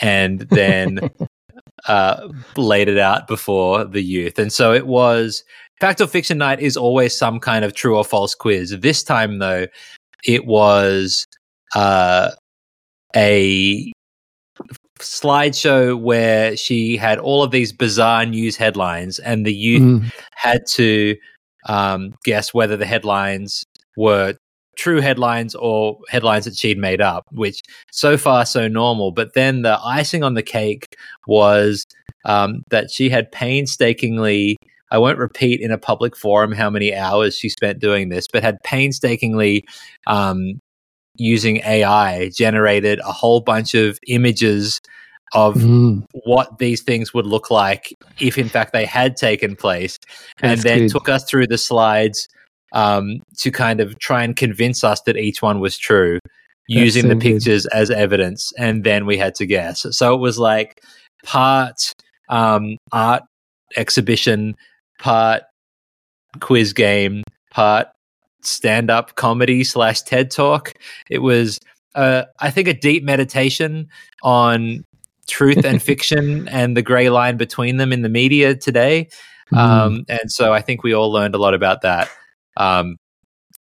and 0.00 0.40
then 0.50 0.98
uh 1.88 2.28
laid 2.56 2.88
it 2.88 2.98
out 2.98 3.26
before 3.26 3.84
the 3.84 4.02
youth 4.02 4.38
and 4.38 4.52
so 4.52 4.72
it 4.72 4.86
was 4.86 5.42
fact 5.80 6.00
or 6.00 6.06
fiction 6.06 6.38
night 6.38 6.60
is 6.60 6.76
always 6.76 7.16
some 7.16 7.40
kind 7.40 7.64
of 7.64 7.74
true 7.74 7.96
or 7.96 8.04
false 8.04 8.34
quiz 8.34 8.70
this 8.80 9.02
time 9.02 9.38
though 9.38 9.66
it 10.24 10.46
was 10.46 11.26
uh 11.74 12.30
a 13.16 13.92
slideshow 14.98 15.98
where 16.00 16.56
she 16.56 16.96
had 16.96 17.18
all 17.18 17.42
of 17.42 17.50
these 17.50 17.72
bizarre 17.72 18.24
news 18.24 18.56
headlines 18.56 19.18
and 19.18 19.44
the 19.44 19.54
youth 19.54 19.82
Mm. 19.82 20.12
had 20.36 20.62
to 20.70 21.16
um, 21.68 22.14
guess 22.24 22.52
whether 22.54 22.76
the 22.76 22.86
headlines 22.86 23.64
were 23.96 24.34
true 24.76 25.00
headlines 25.00 25.54
or 25.54 25.98
headlines 26.08 26.44
that 26.44 26.56
she'd 26.56 26.78
made 26.78 27.00
up, 27.00 27.24
which 27.32 27.60
so 27.90 28.16
far 28.16 28.46
so 28.46 28.68
normal. 28.68 29.12
But 29.12 29.34
then 29.34 29.62
the 29.62 29.78
icing 29.84 30.22
on 30.22 30.34
the 30.34 30.42
cake 30.42 30.96
was 31.26 31.84
um, 32.24 32.62
that 32.70 32.90
she 32.90 33.08
had 33.10 33.30
painstakingly. 33.32 34.56
I 34.90 34.98
won't 34.98 35.18
repeat 35.18 35.60
in 35.60 35.70
a 35.70 35.78
public 35.78 36.16
forum 36.16 36.52
how 36.52 36.70
many 36.70 36.94
hours 36.94 37.36
she 37.36 37.48
spent 37.48 37.78
doing 37.80 38.08
this, 38.10 38.26
but 38.32 38.42
had 38.42 38.62
painstakingly 38.62 39.64
um, 40.06 40.60
using 41.16 41.58
AI 41.58 42.30
generated 42.36 43.00
a 43.00 43.12
whole 43.12 43.40
bunch 43.40 43.74
of 43.74 43.98
images 44.06 44.80
of 45.32 45.54
Mm. 45.56 46.04
what 46.24 46.58
these 46.58 46.82
things 46.82 47.12
would 47.12 47.26
look 47.26 47.50
like 47.50 47.92
if 48.20 48.38
in 48.38 48.48
fact 48.48 48.72
they 48.72 48.84
had 48.84 49.16
taken 49.16 49.56
place 49.56 49.98
and 50.42 50.52
That's 50.52 50.62
then 50.62 50.78
good. 50.80 50.90
took 50.90 51.08
us 51.08 51.24
through 51.24 51.48
the 51.48 51.58
slides 51.58 52.28
um, 52.74 53.20
to 53.38 53.50
kind 53.50 53.80
of 53.80 53.98
try 53.98 54.22
and 54.22 54.36
convince 54.36 54.84
us 54.84 55.00
that 55.02 55.16
each 55.16 55.40
one 55.40 55.60
was 55.60 55.78
true 55.78 56.18
using 56.68 57.08
the 57.08 57.14
good. 57.14 57.22
pictures 57.22 57.66
as 57.66 57.90
evidence 57.90 58.52
and 58.58 58.84
then 58.84 59.04
we 59.06 59.18
had 59.18 59.34
to 59.34 59.46
guess 59.46 59.86
so 59.90 60.14
it 60.14 60.18
was 60.18 60.38
like 60.38 60.82
part 61.24 61.92
um, 62.28 62.76
art 62.92 63.22
exhibition 63.76 64.54
part 64.98 65.42
quiz 66.40 66.72
game 66.72 67.22
part 67.50 67.88
stand-up 68.42 69.14
comedy 69.14 69.62
slash 69.62 70.02
ted 70.02 70.30
talk 70.30 70.72
it 71.10 71.18
was 71.18 71.58
uh, 71.94 72.24
i 72.40 72.50
think 72.50 72.66
a 72.66 72.74
deep 72.74 73.04
meditation 73.04 73.86
on 74.22 74.82
truth 75.28 75.64
and 75.64 75.82
fiction 75.90 76.48
and 76.48 76.76
the 76.76 76.82
gray 76.82 77.10
line 77.10 77.36
between 77.36 77.76
them 77.76 77.92
in 77.92 78.02
the 78.02 78.08
media 78.08 78.54
today 78.54 79.08
Mm. 79.52 79.58
um, 79.58 80.04
and 80.08 80.32
so 80.32 80.52
I 80.52 80.62
think 80.62 80.82
we 80.82 80.94
all 80.94 81.12
learned 81.12 81.34
a 81.34 81.38
lot 81.38 81.52
about 81.52 81.82
that. 81.82 82.08
Um, 82.56 82.96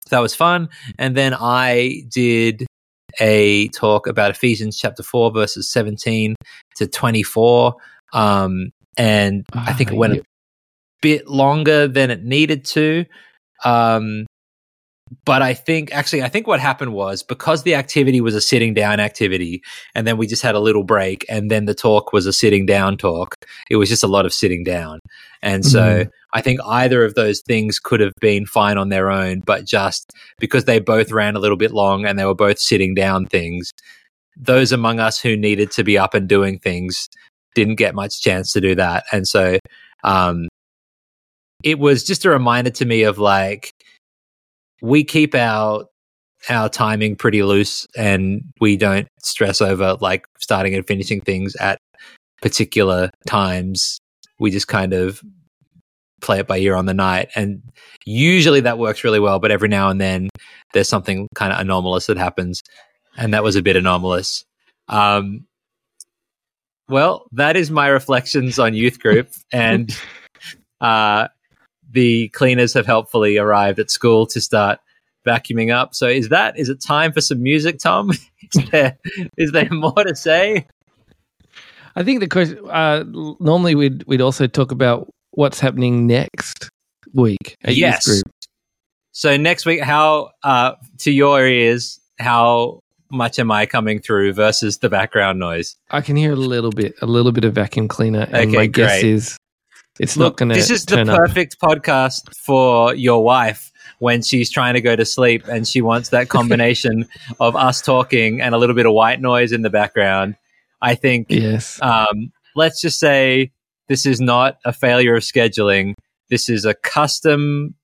that 0.10 0.20
was 0.20 0.36
fun. 0.36 0.70
And 0.98 1.16
then 1.16 1.34
I 1.34 2.04
did 2.10 2.66
a 3.20 3.68
talk 3.70 4.08
about 4.08 4.32
Ephesians 4.32 4.78
chapter 4.78 5.04
4, 5.04 5.32
verses 5.32 5.70
17 5.70 6.36
to 6.78 6.88
24. 6.88 7.76
Um, 8.14 8.72
and 8.98 9.46
I 9.54 9.74
think 9.74 9.92
Ah, 9.92 9.94
it 9.94 9.98
went 9.98 10.14
yeah. 10.16 10.22
a 10.22 10.24
bit 11.02 11.28
longer 11.28 11.88
than 11.88 12.12
it 12.12 12.24
needed 12.24 12.66
to. 12.66 13.06
Um, 13.66 14.26
but 15.26 15.42
I 15.42 15.54
think 15.54 15.94
actually, 15.94 16.22
I 16.24 16.30
think 16.30 16.48
what 16.48 16.60
happened 16.60 16.94
was 16.94 17.24
because 17.24 17.64
the 17.64 17.76
activity 17.76 18.20
was 18.22 18.36
a 18.36 18.42
sitting 18.42 18.74
down 18.74 19.00
activity, 19.00 19.62
and 19.96 20.06
then 20.06 20.18
we 20.18 20.28
just 20.28 20.42
had 20.42 20.56
a 20.56 20.60
little 20.60 20.84
break, 20.84 21.26
and 21.30 21.50
then 21.50 21.66
the 21.66 21.74
talk 21.74 22.12
was 22.12 22.26
a 22.26 22.34
sitting 22.34 22.66
down 22.66 22.98
talk. 22.98 23.36
It 23.70 23.78
was 23.78 23.88
just 23.90 24.04
a 24.04 24.08
lot 24.08 24.26
of 24.26 24.34
sitting 24.34 24.64
down, 24.64 25.00
and 25.42 25.66
so 25.66 26.06
I 26.38 26.42
think 26.42 26.60
either 26.68 27.04
of 27.04 27.16
those 27.16 27.42
things 27.42 27.80
could 27.80 28.00
have 28.00 28.14
been 28.22 28.46
fine 28.46 28.78
on 28.78 28.90
their 28.90 29.10
own, 29.10 29.40
but 29.40 29.66
just 29.66 30.14
because 30.38 30.66
they 30.66 30.78
both 30.78 31.12
ran 31.12 31.36
a 31.36 31.40
little 31.40 31.58
bit 31.58 31.72
long 31.72 32.06
and 32.06 32.20
they 32.20 32.26
were 32.26 32.36
both 32.36 32.60
sitting 32.60 32.94
down 32.94 33.26
things, 33.26 33.72
those 34.40 34.72
among 34.72 35.00
us 35.00 35.20
who 35.20 35.36
needed 35.36 35.72
to 35.72 35.84
be 35.84 35.98
up 35.98 36.14
and 36.14 36.30
doing 36.30 36.60
things 36.60 37.10
didn't 37.56 37.78
get 37.78 37.96
much 37.96 38.22
chance 38.22 38.52
to 38.54 38.62
do 38.62 38.76
that, 38.76 39.06
and 39.12 39.28
so 39.28 39.58
um, 40.04 40.48
it 41.64 41.80
was 41.80 42.04
just 42.04 42.24
a 42.24 42.30
reminder 42.30 42.70
to 42.70 42.86
me 42.86 43.02
of 43.02 43.18
like 43.18 43.72
we 44.84 45.04
keep 45.04 45.34
our 45.34 45.86
our 46.52 46.70
timing 46.70 47.16
pretty 47.16 47.42
loose 47.42 47.88
and 47.98 48.44
we 48.62 48.78
don't 48.78 49.08
stress 49.24 49.60
over 49.60 49.98
like 50.02 50.28
starting 50.38 50.76
and 50.76 50.86
finishing 50.86 51.20
things 51.20 51.56
at 51.56 51.80
particular 52.44 53.10
times. 53.26 53.98
We 54.40 54.52
just 54.52 54.68
kind 54.68 54.94
of 54.94 55.24
play 56.22 56.40
it 56.40 56.48
by 56.48 56.58
ear 56.58 56.76
on 56.76 56.86
the 56.86 56.94
night 56.94 57.30
and 57.36 57.62
usually 58.06 58.60
that 58.62 58.80
works 58.80 59.04
really 59.04 59.20
well 59.20 59.40
but 59.40 59.52
every 59.52 59.70
now 59.70 59.90
and 59.90 60.02
then 60.02 60.30
there's 60.74 60.90
something 60.90 61.28
kind 61.36 61.54
of 61.54 61.60
anomalous 61.60 62.08
that 62.08 62.18
happens 62.18 62.64
and 63.18 63.34
that 63.34 63.44
was 63.44 63.56
a 63.56 63.62
bit 63.62 63.76
anomalous 63.76 64.46
um 64.88 65.46
well, 66.90 67.28
that 67.34 67.58
is 67.58 67.70
my 67.70 67.88
reflections 67.88 68.60
on 68.60 68.74
youth 68.74 69.00
group, 69.00 69.30
and 69.52 69.96
uh, 70.80 71.28
the 71.92 72.30
cleaners 72.30 72.74
have 72.74 72.86
helpfully 72.86 73.38
arrived 73.38 73.80
at 73.80 73.92
school 73.92 74.26
to 74.28 74.40
start 74.40 74.80
vacuuming 75.26 75.74
up. 75.74 75.94
So, 75.94 76.08
is 76.08 76.30
that 76.30 76.58
is 76.58 76.70
it 76.70 76.82
time 76.82 77.12
for 77.12 77.22
some 77.22 77.44
music, 77.44 77.80
Tom? 77.80 78.12
is 78.54 78.70
there 78.72 78.98
is 79.38 79.52
there 79.52 79.70
more 79.70 80.04
to 80.04 80.16
say? 80.16 80.66
I 81.96 82.04
think 82.04 82.20
the 82.20 82.28
question. 82.28 82.60
Uh, 82.70 83.04
normally, 83.40 83.76
we'd 83.76 84.04
we'd 84.08 84.22
also 84.22 84.48
talk 84.48 84.72
about 84.72 85.14
what's 85.38 85.60
happening 85.60 86.08
next 86.08 86.70
week 87.14 87.56
at 87.64 87.76
Yes. 87.76 88.24
So 89.12 89.38
next 89.38 89.66
week, 89.68 89.82
how 89.82 90.32
uh, 90.44 90.74
to 91.00 91.12
your 91.12 91.46
ears, 91.48 92.00
how 92.20 92.82
much 93.12 93.38
am 93.40 93.52
I 93.52 93.66
coming 93.68 94.00
through 94.00 94.34
versus 94.34 94.80
the 94.80 94.90
background 94.90 95.40
noise? 95.40 95.76
I 95.92 96.02
can 96.02 96.16
hear 96.16 96.34
a 96.34 96.36
little 96.36 96.72
bit, 96.72 96.96
a 97.02 97.06
little 97.06 97.32
bit 97.32 97.46
of 97.46 97.54
vacuum 97.54 97.88
cleaner, 97.88 98.28
and 98.32 98.50
Okay, 98.50 98.56
my 98.58 98.66
guess 98.66 99.02
great. 99.02 99.04
is 99.06 99.38
it's 100.00 100.18
Look, 100.18 100.34
not 100.34 100.38
going 100.38 100.50
to. 100.50 100.56
this 100.56 100.70
is 100.72 100.86
the 100.86 100.96
turn 100.98 101.10
up. 101.10 101.18
perfect 101.20 101.58
podcast 101.60 102.36
for 102.36 102.94
your 102.96 103.24
wife 103.24 103.72
when 104.00 104.22
she's 104.24 104.50
trying 104.50 104.74
to 104.74 104.82
go 104.82 104.96
to 104.96 105.06
sleep 105.06 105.48
and 105.48 105.68
she 105.68 105.82
wants 105.82 106.10
that 106.10 106.30
combination 106.30 107.08
of 107.40 107.56
us 107.56 107.82
talking 107.82 108.42
and 108.42 108.54
a 108.56 108.58
little 108.58 108.76
bit 108.76 108.86
of 108.88 108.94
white 108.94 109.22
noise 109.22 109.52
in 109.52 109.62
the 109.62 109.70
background. 109.72 110.36
I 110.82 110.94
think 110.96 111.28
Yes. 111.30 111.80
um, 111.82 112.32
let's 112.56 112.82
just 112.82 113.00
say 113.00 113.52
this 113.88 114.06
is 114.06 114.20
not 114.20 114.58
a 114.66 114.74
failure 114.74 115.16
of 115.16 115.24
scheduling. 115.24 115.94
This 116.30 116.50
is 116.50 116.66
a 116.66 116.74
custom, 116.74 117.76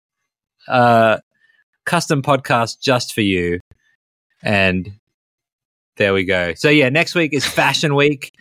uh, 0.67 1.19
custom 1.85 2.21
podcast 2.21 2.81
just 2.81 3.13
for 3.13 3.21
you. 3.21 3.59
And 4.41 4.91
there 5.97 6.13
we 6.13 6.25
go. 6.25 6.53
So 6.55 6.69
yeah, 6.69 6.89
next 6.89 7.15
week 7.15 7.33
is 7.33 7.45
Fashion 7.45 7.95
Week, 8.03 8.31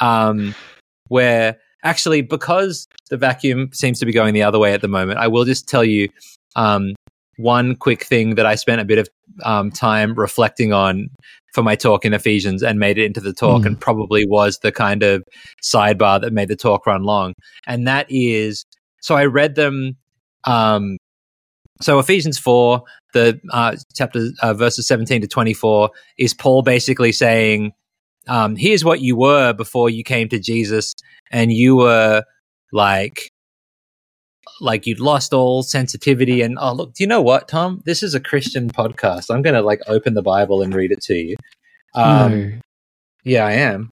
um, 0.00 0.54
where 1.08 1.58
actually 1.84 2.22
because 2.22 2.88
the 3.10 3.16
vacuum 3.16 3.70
seems 3.72 4.00
to 4.00 4.06
be 4.06 4.12
going 4.12 4.34
the 4.34 4.42
other 4.42 4.58
way 4.58 4.72
at 4.72 4.80
the 4.80 4.88
moment, 4.88 5.18
I 5.20 5.28
will 5.28 5.44
just 5.44 5.68
tell 5.68 5.84
you 5.84 6.08
um, 6.56 6.94
one 7.36 7.76
quick 7.76 8.04
thing 8.04 8.36
that 8.36 8.46
I 8.46 8.54
spent 8.54 8.80
a 8.80 8.84
bit 8.84 8.98
of 8.98 9.08
um, 9.44 9.70
time 9.70 10.14
reflecting 10.14 10.72
on 10.72 11.10
for 11.54 11.62
my 11.62 11.76
talk 11.76 12.04
in 12.04 12.12
Ephesians 12.12 12.62
and 12.62 12.78
made 12.80 12.98
it 12.98 13.04
into 13.04 13.20
the 13.20 13.32
talk, 13.32 13.62
Mm. 13.62 13.66
and 13.66 13.80
probably 13.80 14.26
was 14.26 14.58
the 14.58 14.72
kind 14.72 15.02
of 15.04 15.22
sidebar 15.62 16.20
that 16.20 16.32
made 16.32 16.48
the 16.48 16.56
talk 16.56 16.84
run 16.86 17.04
long. 17.04 17.32
And 17.66 17.86
that 17.86 18.06
is 18.10 18.64
so 19.00 19.14
I 19.14 19.26
read 19.26 19.54
them. 19.54 19.96
Um, 20.44 20.96
so 21.80 21.98
Ephesians 21.98 22.38
four, 22.38 22.82
the 23.12 23.40
uh, 23.52 23.76
chapter 23.94 24.30
uh, 24.42 24.54
verses 24.54 24.86
seventeen 24.86 25.20
to 25.20 25.28
twenty 25.28 25.54
four, 25.54 25.90
is 26.18 26.34
Paul 26.34 26.62
basically 26.62 27.12
saying, 27.12 27.72
um, 28.28 28.56
"Here's 28.56 28.84
what 28.84 29.00
you 29.00 29.16
were 29.16 29.52
before 29.52 29.90
you 29.90 30.02
came 30.04 30.28
to 30.30 30.38
Jesus, 30.38 30.94
and 31.30 31.52
you 31.52 31.76
were 31.76 32.24
like." 32.72 33.30
Like 34.60 34.86
you'd 34.86 35.00
lost 35.00 35.32
all 35.32 35.62
sensitivity, 35.62 36.42
and 36.42 36.56
oh 36.60 36.72
look, 36.72 36.94
do 36.94 37.02
you 37.02 37.08
know 37.08 37.22
what, 37.22 37.48
Tom? 37.48 37.82
This 37.84 38.02
is 38.02 38.14
a 38.14 38.20
Christian 38.20 38.70
podcast. 38.70 39.34
I'm 39.34 39.42
gonna 39.42 39.62
like 39.62 39.80
open 39.86 40.14
the 40.14 40.22
Bible 40.22 40.62
and 40.62 40.74
read 40.74 40.92
it 40.92 41.02
to 41.02 41.14
you. 41.14 41.36
Um, 41.94 42.50
no. 42.50 42.58
yeah, 43.24 43.46
I 43.46 43.52
am. 43.52 43.90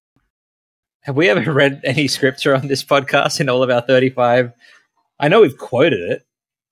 Have 1.01 1.15
we 1.15 1.29
ever 1.29 1.51
read 1.53 1.81
any 1.83 2.07
scripture 2.07 2.55
on 2.55 2.67
this 2.67 2.83
podcast 2.83 3.39
in 3.39 3.49
all 3.49 3.63
of 3.63 3.69
our 3.69 3.81
35? 3.81 4.51
I 5.19 5.27
know 5.27 5.41
we've 5.41 5.57
quoted 5.57 5.99
it. 5.99 6.25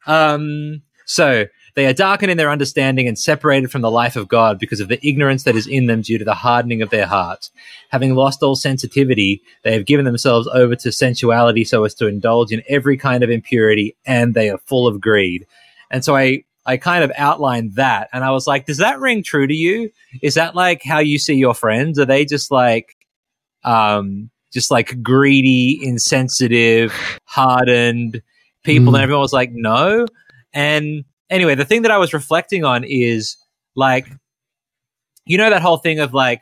Um, 0.08 0.82
so 1.06 1.46
they 1.76 1.86
are 1.86 1.94
darkened 1.94 2.32
in 2.32 2.38
their 2.38 2.50
understanding 2.50 3.08
and 3.08 3.18
separated 3.18 3.72
from 3.72 3.82
the 3.82 3.92
life 3.92 4.16
of 4.16 4.28
God 4.28 4.60
because 4.60 4.80
of 4.80 4.90
the 4.90 5.00
ignorance 5.08 5.44
that 5.44 5.56
is 5.56 5.68
in 5.68 5.86
them 5.86 6.02
due 6.02 6.18
to 6.18 6.26
the 6.26 6.34
hardening 6.34 6.82
of 6.82 6.90
their 6.90 7.06
hearts. 7.06 7.52
Having 7.90 8.16
lost 8.16 8.44
all 8.44 8.56
sensitivity, 8.56 9.42
they 9.64 9.74
have 9.74 9.86
given 9.86 10.06
themselves 10.06 10.48
over 10.54 10.76
to 10.76 10.92
sensuality 10.92 11.64
so 11.64 11.84
as 11.84 11.94
to 11.96 12.08
indulge 12.08 12.52
in 12.52 12.64
every 12.68 12.98
kind 12.98 13.24
of 13.24 13.30
impurity 13.30 13.96
and 14.06 14.34
they 14.34 14.50
are 14.50 14.58
full 14.60 14.88
of 14.88 15.00
greed. 15.00 15.46
And 15.90 16.04
so 16.04 16.16
I, 16.16 16.44
I 16.66 16.78
kind 16.78 17.04
of 17.04 17.12
outlined 17.18 17.76
that 17.76 18.10
and 18.14 18.24
I 18.24 18.32
was 18.32 18.48
like, 18.48 18.66
does 18.66 18.78
that 18.78 19.00
ring 19.00 19.24
true 19.24 19.48
to 19.48 19.54
you? 19.54 19.92
Is 20.22 20.36
that 20.36 20.56
like 20.56 20.84
how 20.84 21.00
you 21.00 21.18
see 21.18 21.36
your 21.36 21.54
friends? 21.54 21.98
Are 22.00 22.06
they 22.06 22.26
just 22.26 22.52
like, 22.52 22.96
um, 23.64 24.30
just 24.52 24.72
like 24.72 25.02
greedy, 25.02 25.80
insensitive, 25.82 26.94
hardened 27.26 28.22
people? 28.64 28.92
Mm. 28.92 28.96
And 28.96 29.04
everyone 29.04 29.22
was 29.22 29.34
like, 29.34 29.52
no. 29.54 30.06
And 30.54 31.06
anyway, 31.32 31.56
the 31.56 31.66
thing 31.66 31.82
that 31.82 31.92
I 31.92 31.98
was 31.98 32.14
reflecting 32.14 32.64
on 32.64 32.84
is 32.84 33.38
like, 33.76 34.08
you 35.26 35.38
know, 35.38 35.50
that 35.50 35.62
whole 35.62 35.78
thing 35.78 36.00
of 36.00 36.14
like 36.14 36.42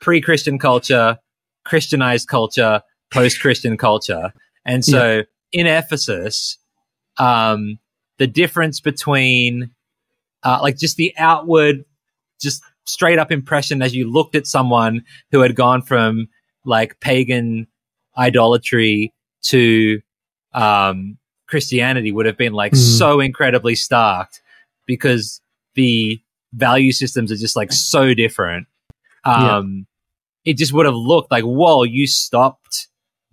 pre 0.00 0.20
Christian 0.20 0.58
culture, 0.58 1.18
Christianized 1.64 2.28
culture, 2.28 2.82
post 3.12 3.40
Christian 3.40 3.76
culture. 3.76 4.32
And 4.64 4.84
so 4.84 5.22
in 5.52 5.66
Ephesus, 5.66 6.58
um, 7.18 7.78
the 8.18 8.26
difference 8.26 8.80
between 8.80 9.70
uh, 10.44 10.58
like 10.62 10.76
just 10.76 10.96
the 10.96 11.14
outward, 11.16 11.84
just 12.40 12.62
straight 12.84 13.18
up 13.18 13.32
impression 13.32 13.82
as 13.82 13.94
you 13.94 14.10
looked 14.10 14.34
at 14.34 14.46
someone 14.46 15.02
who 15.32 15.40
had 15.40 15.56
gone 15.56 15.82
from 15.82 16.28
like 16.64 17.00
pagan 17.00 17.66
idolatry 18.18 19.12
to 19.42 20.00
um, 20.52 21.18
Christianity 21.46 22.12
would 22.12 22.26
have 22.26 22.36
been 22.36 22.52
like 22.52 22.72
Mm. 22.72 22.98
so 22.98 23.20
incredibly 23.20 23.74
stark 23.74 24.28
because 24.86 25.40
the 25.74 26.20
value 26.52 26.92
systems 26.92 27.30
are 27.30 27.36
just 27.36 27.56
like 27.56 27.72
so 27.72 28.14
different. 28.14 28.66
Yeah. 29.24 29.56
Um, 29.58 29.86
It 30.44 30.56
just 30.58 30.72
would 30.72 30.86
have 30.86 30.94
looked 30.94 31.30
like, 31.32 31.42
whoa, 31.44 31.82
you 31.82 32.06
stopped 32.06 32.86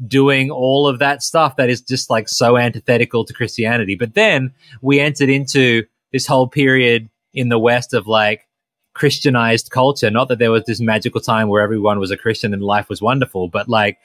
doing 0.07 0.49
all 0.49 0.87
of 0.87 0.97
that 0.99 1.21
stuff 1.21 1.55
that 1.57 1.69
is 1.69 1.79
just 1.79 2.09
like 2.09 2.27
so 2.27 2.57
antithetical 2.57 3.23
to 3.23 3.33
Christianity. 3.33 3.93
But 3.95 4.15
then 4.15 4.51
we 4.81 4.99
entered 4.99 5.29
into 5.29 5.83
this 6.11 6.25
whole 6.25 6.47
period 6.47 7.09
in 7.33 7.49
the 7.49 7.59
West 7.59 7.93
of 7.93 8.07
like 8.07 8.47
Christianized 8.95 9.69
culture. 9.69 10.09
Not 10.09 10.27
that 10.29 10.39
there 10.39 10.51
was 10.51 10.63
this 10.65 10.79
magical 10.81 11.21
time 11.21 11.47
where 11.49 11.61
everyone 11.61 11.99
was 11.99 12.09
a 12.11 12.17
Christian 12.17 12.51
and 12.53 12.63
life 12.63 12.89
was 12.89 13.01
wonderful, 13.01 13.47
but 13.47 13.69
like 13.69 13.97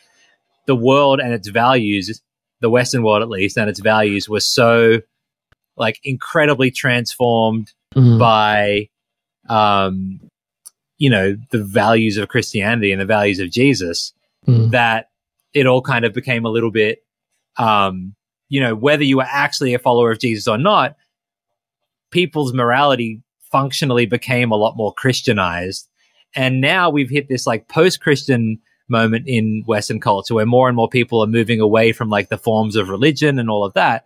the 0.66 0.76
world 0.76 1.18
and 1.18 1.32
its 1.32 1.48
values, 1.48 2.20
the 2.60 2.70
Western 2.70 3.02
world 3.02 3.22
at 3.22 3.28
least, 3.28 3.56
and 3.56 3.68
its 3.70 3.80
values 3.80 4.28
were 4.28 4.40
so 4.40 5.00
like 5.76 5.98
incredibly 6.04 6.70
transformed 6.70 7.72
Mm. 7.96 8.18
by 8.18 8.88
um 9.48 10.20
you 10.98 11.08
know 11.08 11.36
the 11.52 11.64
values 11.64 12.18
of 12.18 12.28
Christianity 12.28 12.92
and 12.92 13.00
the 13.00 13.06
values 13.06 13.38
of 13.40 13.50
Jesus 13.50 14.12
Mm. 14.46 14.70
that 14.72 15.08
it 15.54 15.66
all 15.66 15.80
kind 15.82 16.04
of 16.04 16.12
became 16.12 16.44
a 16.44 16.50
little 16.50 16.70
bit 16.70 16.98
um 17.56 18.14
you 18.50 18.60
know 18.60 18.74
whether 18.74 19.04
you 19.04 19.16
were 19.16 19.26
actually 19.30 19.72
a 19.72 19.78
follower 19.78 20.10
of 20.10 20.18
Jesus 20.18 20.46
or 20.46 20.58
not 20.58 20.96
people's 22.10 22.52
morality 22.52 23.22
functionally 23.50 24.04
became 24.06 24.50
a 24.52 24.56
lot 24.56 24.76
more 24.76 24.92
christianized 24.94 25.88
and 26.34 26.60
now 26.60 26.90
we've 26.90 27.10
hit 27.10 27.28
this 27.28 27.46
like 27.46 27.68
post-christian 27.68 28.58
moment 28.88 29.26
in 29.26 29.62
western 29.66 30.00
culture 30.00 30.34
where 30.34 30.46
more 30.46 30.68
and 30.68 30.76
more 30.76 30.88
people 30.88 31.22
are 31.22 31.26
moving 31.26 31.60
away 31.60 31.92
from 31.92 32.08
like 32.08 32.28
the 32.28 32.38
forms 32.38 32.76
of 32.76 32.88
religion 32.88 33.38
and 33.38 33.50
all 33.50 33.64
of 33.64 33.74
that 33.74 34.04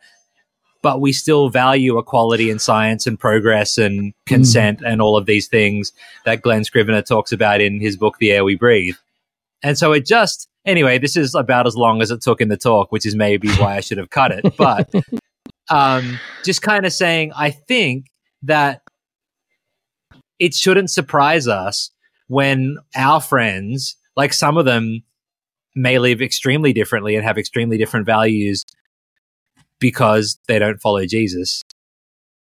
but 0.82 1.00
we 1.00 1.12
still 1.12 1.48
value 1.48 1.96
equality 1.96 2.50
in 2.50 2.58
science 2.58 3.06
and 3.06 3.18
progress 3.18 3.78
and 3.78 4.12
consent 4.26 4.82
and 4.84 5.00
all 5.00 5.16
of 5.16 5.26
these 5.26 5.46
things 5.46 5.92
that 6.24 6.42
Glen 6.42 6.64
Scrivener 6.64 7.02
talks 7.02 7.30
about 7.30 7.60
in 7.60 7.80
his 7.80 7.96
book 7.96 8.18
The 8.18 8.32
Air 8.32 8.44
We 8.44 8.56
Breathe. 8.56 8.96
And 9.62 9.78
so 9.78 9.92
it 9.92 10.04
just 10.04 10.48
anyway, 10.64 10.98
this 10.98 11.16
is 11.16 11.34
about 11.34 11.66
as 11.66 11.76
long 11.76 12.02
as 12.02 12.10
it 12.10 12.20
took 12.20 12.40
in 12.40 12.48
the 12.48 12.56
talk, 12.56 12.92
which 12.92 13.06
is 13.06 13.14
maybe 13.14 13.48
why 13.52 13.76
I 13.76 13.80
should 13.80 13.98
have 13.98 14.10
cut 14.10 14.32
it. 14.32 14.44
But 14.56 14.92
um, 15.70 16.18
just 16.44 16.62
kind 16.62 16.84
of 16.84 16.92
saying, 16.92 17.32
I 17.34 17.50
think 17.50 18.06
that 18.42 18.82
it 20.38 20.54
shouldn't 20.54 20.90
surprise 20.90 21.46
us 21.46 21.90
when 22.26 22.78
our 22.96 23.20
friends, 23.20 23.96
like 24.16 24.32
some 24.32 24.56
of 24.56 24.64
them, 24.64 25.02
may 25.74 25.98
live 25.98 26.20
extremely 26.20 26.72
differently 26.72 27.16
and 27.16 27.24
have 27.24 27.38
extremely 27.38 27.78
different 27.78 28.06
values 28.06 28.64
because 29.78 30.38
they 30.46 30.58
don't 30.58 30.80
follow 30.80 31.04
Jesus. 31.06 31.62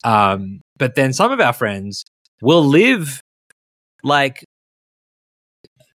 Um, 0.03 0.61
but 0.77 0.95
then 0.95 1.13
some 1.13 1.31
of 1.31 1.39
our 1.39 1.53
friends 1.53 2.05
will 2.41 2.63
live 2.63 3.21
like 4.03 4.45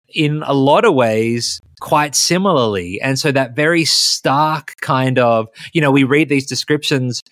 in 0.08 0.42
a 0.46 0.54
lot 0.54 0.84
of 0.84 0.94
ways 0.94 1.60
quite 1.80 2.14
similarly. 2.14 3.00
And 3.00 3.18
so 3.18 3.32
that 3.32 3.56
very 3.56 3.84
stark 3.84 4.74
kind 4.80 5.18
of, 5.18 5.48
you 5.72 5.80
know, 5.80 5.90
we 5.90 6.04
read 6.04 6.28
these 6.28 6.46
descriptions 6.46 7.22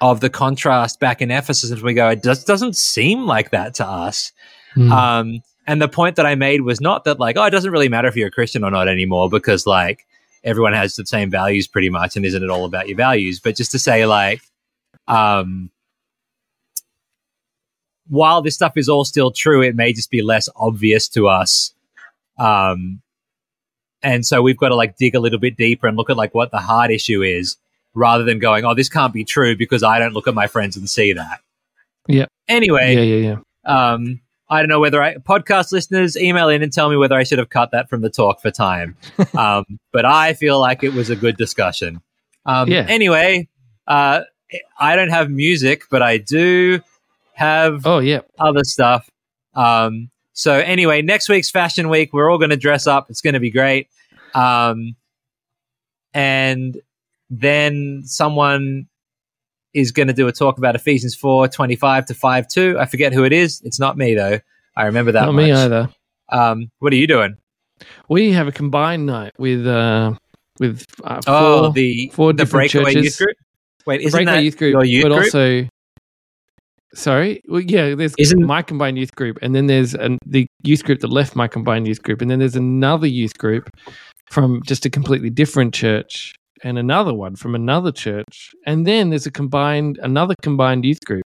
of 0.00 0.20
the 0.20 0.30
contrast 0.30 1.00
back 1.00 1.20
in 1.20 1.30
Ephesus 1.30 1.70
and 1.70 1.82
we 1.82 1.94
go, 1.94 2.08
it 2.10 2.22
just 2.22 2.46
doesn't 2.46 2.76
seem 2.76 3.26
like 3.26 3.50
that 3.50 3.74
to 3.74 3.86
us. 3.86 4.32
Mm. 4.76 4.90
Um, 4.90 5.40
and 5.70 5.80
the 5.80 5.86
point 5.86 6.16
that 6.16 6.26
I 6.26 6.34
made 6.34 6.62
was 6.62 6.80
not 6.80 7.04
that 7.04 7.20
like, 7.20 7.36
oh, 7.36 7.44
it 7.44 7.50
doesn't 7.50 7.70
really 7.70 7.88
matter 7.88 8.08
if 8.08 8.16
you're 8.16 8.26
a 8.26 8.32
Christian 8.32 8.64
or 8.64 8.72
not 8.72 8.88
anymore 8.88 9.30
because 9.30 9.68
like 9.68 10.04
everyone 10.42 10.72
has 10.72 10.96
the 10.96 11.06
same 11.06 11.30
values 11.30 11.68
pretty 11.68 11.90
much, 11.90 12.16
and 12.16 12.26
isn't 12.26 12.42
it 12.42 12.50
all 12.50 12.64
about 12.64 12.88
your 12.88 12.96
values? 12.96 13.38
But 13.38 13.54
just 13.54 13.70
to 13.70 13.78
say 13.78 14.04
like, 14.04 14.42
um, 15.06 15.70
while 18.08 18.42
this 18.42 18.56
stuff 18.56 18.72
is 18.76 18.88
all 18.88 19.04
still 19.04 19.30
true, 19.30 19.62
it 19.62 19.76
may 19.76 19.92
just 19.92 20.10
be 20.10 20.22
less 20.22 20.48
obvious 20.56 21.06
to 21.10 21.28
us, 21.28 21.72
um, 22.36 23.00
and 24.02 24.26
so 24.26 24.42
we've 24.42 24.56
got 24.56 24.70
to 24.70 24.74
like 24.74 24.96
dig 24.96 25.14
a 25.14 25.20
little 25.20 25.38
bit 25.38 25.56
deeper 25.56 25.86
and 25.86 25.96
look 25.96 26.10
at 26.10 26.16
like 26.16 26.34
what 26.34 26.50
the 26.50 26.58
hard 26.58 26.90
issue 26.90 27.22
is 27.22 27.58
rather 27.94 28.24
than 28.24 28.40
going, 28.40 28.64
oh, 28.64 28.74
this 28.74 28.88
can't 28.88 29.12
be 29.12 29.24
true 29.24 29.54
because 29.56 29.84
I 29.84 30.00
don't 30.00 30.14
look 30.14 30.26
at 30.26 30.34
my 30.34 30.48
friends 30.48 30.76
and 30.76 30.90
see 30.90 31.12
that. 31.12 31.38
Yeah. 32.08 32.26
Anyway, 32.48 32.96
Yeah, 32.96 33.02
yeah, 33.02 33.36
yeah. 33.68 33.92
um, 33.92 34.20
I 34.50 34.58
don't 34.60 34.68
know 34.68 34.80
whether 34.80 35.00
I 35.02 35.14
podcast 35.14 35.70
listeners 35.72 36.16
email 36.16 36.48
in 36.48 36.62
and 36.62 36.72
tell 36.72 36.90
me 36.90 36.96
whether 36.96 37.14
I 37.14 37.22
should 37.22 37.38
have 37.38 37.50
cut 37.50 37.70
that 37.70 37.88
from 37.88 38.00
the 38.02 38.10
talk 38.10 38.42
for 38.42 38.50
time. 38.50 38.96
um, 39.38 39.64
but 39.92 40.04
I 40.04 40.34
feel 40.34 40.58
like 40.60 40.82
it 40.82 40.92
was 40.92 41.08
a 41.08 41.16
good 41.16 41.36
discussion. 41.36 42.00
Um, 42.44 42.68
Yeah. 42.68 42.84
Anyway, 42.88 43.48
uh, 43.86 44.22
I 44.78 44.96
don't 44.96 45.10
have 45.10 45.30
music, 45.30 45.84
but 45.90 46.02
I 46.02 46.16
do 46.18 46.80
have 47.34 47.86
Oh, 47.86 48.00
yeah. 48.00 48.20
other 48.38 48.64
stuff. 48.64 49.08
Um, 49.54 50.10
so 50.32 50.54
anyway, 50.54 51.02
next 51.02 51.28
week's 51.28 51.50
Fashion 51.50 51.88
Week, 51.88 52.12
we're 52.12 52.30
all 52.30 52.38
going 52.38 52.50
to 52.50 52.56
dress 52.56 52.86
up. 52.88 53.08
It's 53.08 53.20
going 53.20 53.34
to 53.34 53.40
be 53.40 53.50
great. 53.50 53.88
Um, 54.34 54.96
and 56.12 56.80
then 57.30 58.02
someone 58.04 58.88
is 59.74 59.92
going 59.92 60.08
to 60.08 60.14
do 60.14 60.26
a 60.28 60.32
talk 60.32 60.58
about 60.58 60.74
Ephesians 60.74 61.14
4, 61.14 61.48
25 61.48 62.06
to 62.06 62.14
5 62.14 62.48
2. 62.48 62.76
I 62.78 62.86
forget 62.86 63.12
who 63.12 63.24
it 63.24 63.32
is. 63.32 63.60
It's 63.64 63.78
not 63.78 63.96
me 63.96 64.14
though. 64.14 64.38
I 64.76 64.84
remember 64.84 65.12
that 65.12 65.26
Not 65.26 65.32
much. 65.34 65.44
me 65.44 65.52
either. 65.52 65.88
Um, 66.30 66.70
what 66.78 66.92
are 66.92 66.96
you 66.96 67.06
doing? 67.06 67.36
We 68.08 68.32
have 68.32 68.46
a 68.48 68.52
combined 68.52 69.06
night 69.06 69.32
with 69.38 69.66
uh, 69.66 70.12
with 70.58 70.84
uh, 71.02 71.20
four, 71.22 71.34
oh, 71.34 71.72
the 71.72 72.10
four 72.14 72.32
the 72.32 72.44
different 72.44 72.72
breakaway 72.72 72.92
churches. 72.94 73.04
youth 73.04 73.18
group. 73.18 73.36
Wait, 73.86 74.00
isn't 74.02 74.10
breakaway 74.12 74.36
that 74.36 74.44
youth 74.44 74.56
group, 74.58 74.72
your 74.72 74.84
youth 74.84 75.02
group? 75.04 75.12
but 75.14 75.20
group? 75.22 75.34
also 75.34 75.68
sorry, 76.94 77.40
well, 77.48 77.60
yeah, 77.60 77.94
there's 77.94 78.14
Isn't- 78.18 78.44
my 78.44 78.62
combined 78.62 78.98
youth 78.98 79.14
group, 79.14 79.38
and 79.42 79.54
then 79.54 79.66
there's 79.66 79.94
an, 79.94 80.18
the 80.26 80.46
youth 80.62 80.84
group 80.84 81.00
that 81.00 81.08
left 81.12 81.36
my 81.36 81.48
combined 81.48 81.86
youth 81.86 82.02
group, 82.02 82.20
and 82.20 82.30
then 82.30 82.38
there's 82.40 82.56
another 82.56 83.06
youth 83.06 83.38
group 83.38 83.70
from 84.30 84.62
just 84.64 84.84
a 84.86 84.90
completely 84.90 85.30
different 85.30 85.72
church, 85.74 86.34
and 86.64 86.78
another 86.78 87.14
one 87.14 87.36
from 87.36 87.54
another 87.54 87.92
church, 87.92 88.50
and 88.66 88.86
then 88.86 89.10
there's 89.10 89.26
a 89.26 89.30
combined 89.30 89.98
another 90.02 90.34
combined 90.42 90.84
youth 90.84 91.00
group. 91.04 91.24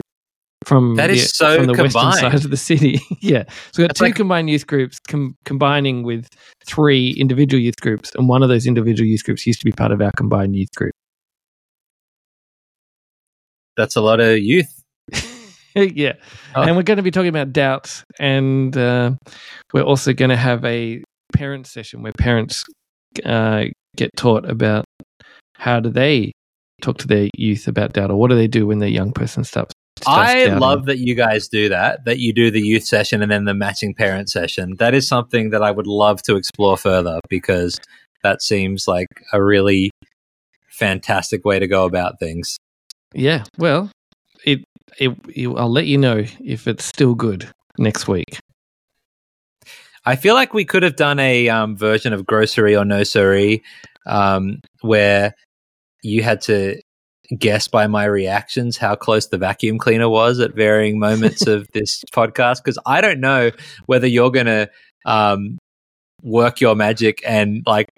From 0.64 0.94
That 0.96 1.10
is 1.10 1.24
the, 1.24 1.28
so 1.30 1.56
from 1.58 1.66
the 1.66 1.72
western 1.74 2.02
combined. 2.02 2.20
side 2.20 2.46
of 2.46 2.52
the 2.52 2.58
city, 2.58 3.00
yeah. 3.20 3.44
So 3.72 3.82
we've 3.82 3.88
got 3.88 3.88
That's 3.90 4.00
two 4.00 4.06
like- 4.06 4.16
combined 4.16 4.50
youth 4.50 4.68
groups 4.68 5.00
com- 5.08 5.36
combining 5.44 6.04
with 6.04 6.28
three 6.68 7.12
individual 7.18 7.60
youth 7.60 7.78
groups, 7.82 8.12
and 8.14 8.30
one 8.30 8.44
of 8.44 8.50
those 8.50 8.68
individual 8.68 9.08
youth 9.08 9.24
groups 9.24 9.48
used 9.48 9.60
to 9.62 9.66
be 9.66 9.72
part 9.72 9.92
of 9.92 10.02
our 10.02 10.12
combined 10.16 10.56
youth 10.56 10.70
group. 10.76 10.94
That's 13.78 13.96
a 13.96 14.02
lot 14.02 14.20
of 14.20 14.38
youth. 14.40 14.84
yeah. 15.76 16.14
Oh. 16.56 16.62
And 16.62 16.76
we're 16.76 16.84
going 16.84 16.98
to 16.98 17.04
be 17.04 17.12
talking 17.12 17.30
about 17.30 17.54
doubt. 17.54 18.04
And 18.20 18.76
uh, 18.76 19.12
we're 19.74 19.84
also 19.84 20.14
going 20.14 20.30
to 20.30 20.36
have 20.38 20.64
a 20.66 21.02
parent 21.34 21.68
session 21.68 22.04
where 22.04 22.12
parents 22.14 22.64
uh, 23.26 23.64
get 23.96 24.12
taught 24.18 24.48
about 24.50 24.86
how 25.62 25.80
do 25.80 25.92
they 25.92 26.32
talk 26.82 26.98
to 26.98 27.08
their 27.08 27.30
youth 27.38 27.68
about 27.68 27.94
doubt 27.94 28.10
or 28.10 28.18
what 28.18 28.32
do 28.32 28.36
they 28.36 28.48
do 28.48 28.66
when 28.66 28.80
their 28.80 28.90
young 28.90 29.12
person 29.12 29.44
starts. 29.44 29.76
I 30.08 30.46
love 30.46 30.86
that 30.86 30.98
you 30.98 31.14
guys 31.14 31.48
do 31.48 31.70
that, 31.70 32.06
that 32.06 32.18
you 32.18 32.34
do 32.34 32.50
the 32.50 32.60
youth 32.60 32.84
session 32.84 33.22
and 33.22 33.32
then 33.32 33.46
the 33.46 33.54
matching 33.54 33.94
parent 33.94 34.32
session. 34.32 34.76
That 34.80 34.96
is 34.96 35.08
something 35.08 35.52
that 35.52 35.62
I 35.62 35.70
would 35.70 35.86
love 35.86 36.24
to 36.24 36.36
explore 36.36 36.78
further 36.78 37.20
because 37.30 37.80
that 38.24 38.42
seems 38.42 38.88
like 38.88 39.06
a 39.32 39.44
really 39.44 39.92
fantastic 40.72 41.46
way 41.46 41.60
to 41.60 41.68
go 41.68 41.86
about 41.86 42.18
things. 42.18 42.58
Yeah. 43.14 43.44
Well, 43.60 43.92
it, 44.44 44.64
it, 44.98 45.12
it, 45.30 45.48
I'll 45.48 45.72
let 45.72 45.86
you 45.86 46.00
know 46.00 46.24
if 46.44 46.68
it's 46.68 46.86
still 46.86 47.14
good 47.14 47.48
next 47.78 48.08
week. 48.08 48.40
I 50.06 50.16
feel 50.16 50.34
like 50.34 50.56
we 50.56 50.66
could 50.66 50.82
have 50.82 50.96
done 50.96 51.20
a 51.20 51.50
um, 51.50 51.78
version 51.78 52.14
of 52.14 52.26
Grocery 52.26 52.76
or 52.76 52.84
No 52.84 53.04
Sorry 53.04 53.62
um, 54.08 54.62
where 54.82 55.36
you 56.02 56.24
had 56.24 56.42
to 56.42 56.82
guess 57.38 57.68
by 57.68 57.88
my 57.88 58.06
reactions 58.06 58.78
how 58.78 58.96
close 58.96 59.28
the 59.28 59.38
vacuum 59.38 59.78
cleaner 59.78 60.10
was 60.10 60.40
at 60.40 60.54
varying 60.54 61.00
moments 61.00 61.48
of 61.48 61.68
this 61.74 62.04
podcast 62.14 62.64
because 62.64 62.78
I 62.86 63.02
don't 63.02 63.20
know 63.20 63.52
whether 63.86 64.08
you're 64.08 64.32
going 64.32 64.48
to 64.48 64.70
um, 65.06 65.58
work 66.22 66.60
your 66.60 66.76
magic 66.76 67.22
and 67.26 67.64
like 67.66 67.90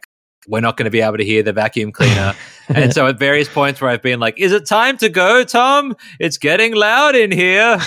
we're 0.47 0.59
not 0.59 0.77
going 0.77 0.85
to 0.85 0.91
be 0.91 1.01
able 1.01 1.17
to 1.17 1.23
hear 1.23 1.41
the 1.41 1.53
vacuum 1.53 1.91
cleaner. 1.91 2.33
and 2.69 2.93
so 2.93 3.07
at 3.07 3.17
various 3.17 3.47
points 3.47 3.79
where 3.79 3.89
I've 3.89 4.01
been 4.01 4.19
like, 4.19 4.37
is 4.37 4.51
it 4.51 4.65
time 4.65 4.97
to 4.97 5.09
go, 5.09 5.43
Tom? 5.43 5.95
It's 6.19 6.37
getting 6.37 6.75
loud 6.75 7.15
in 7.15 7.31
here. 7.31 7.79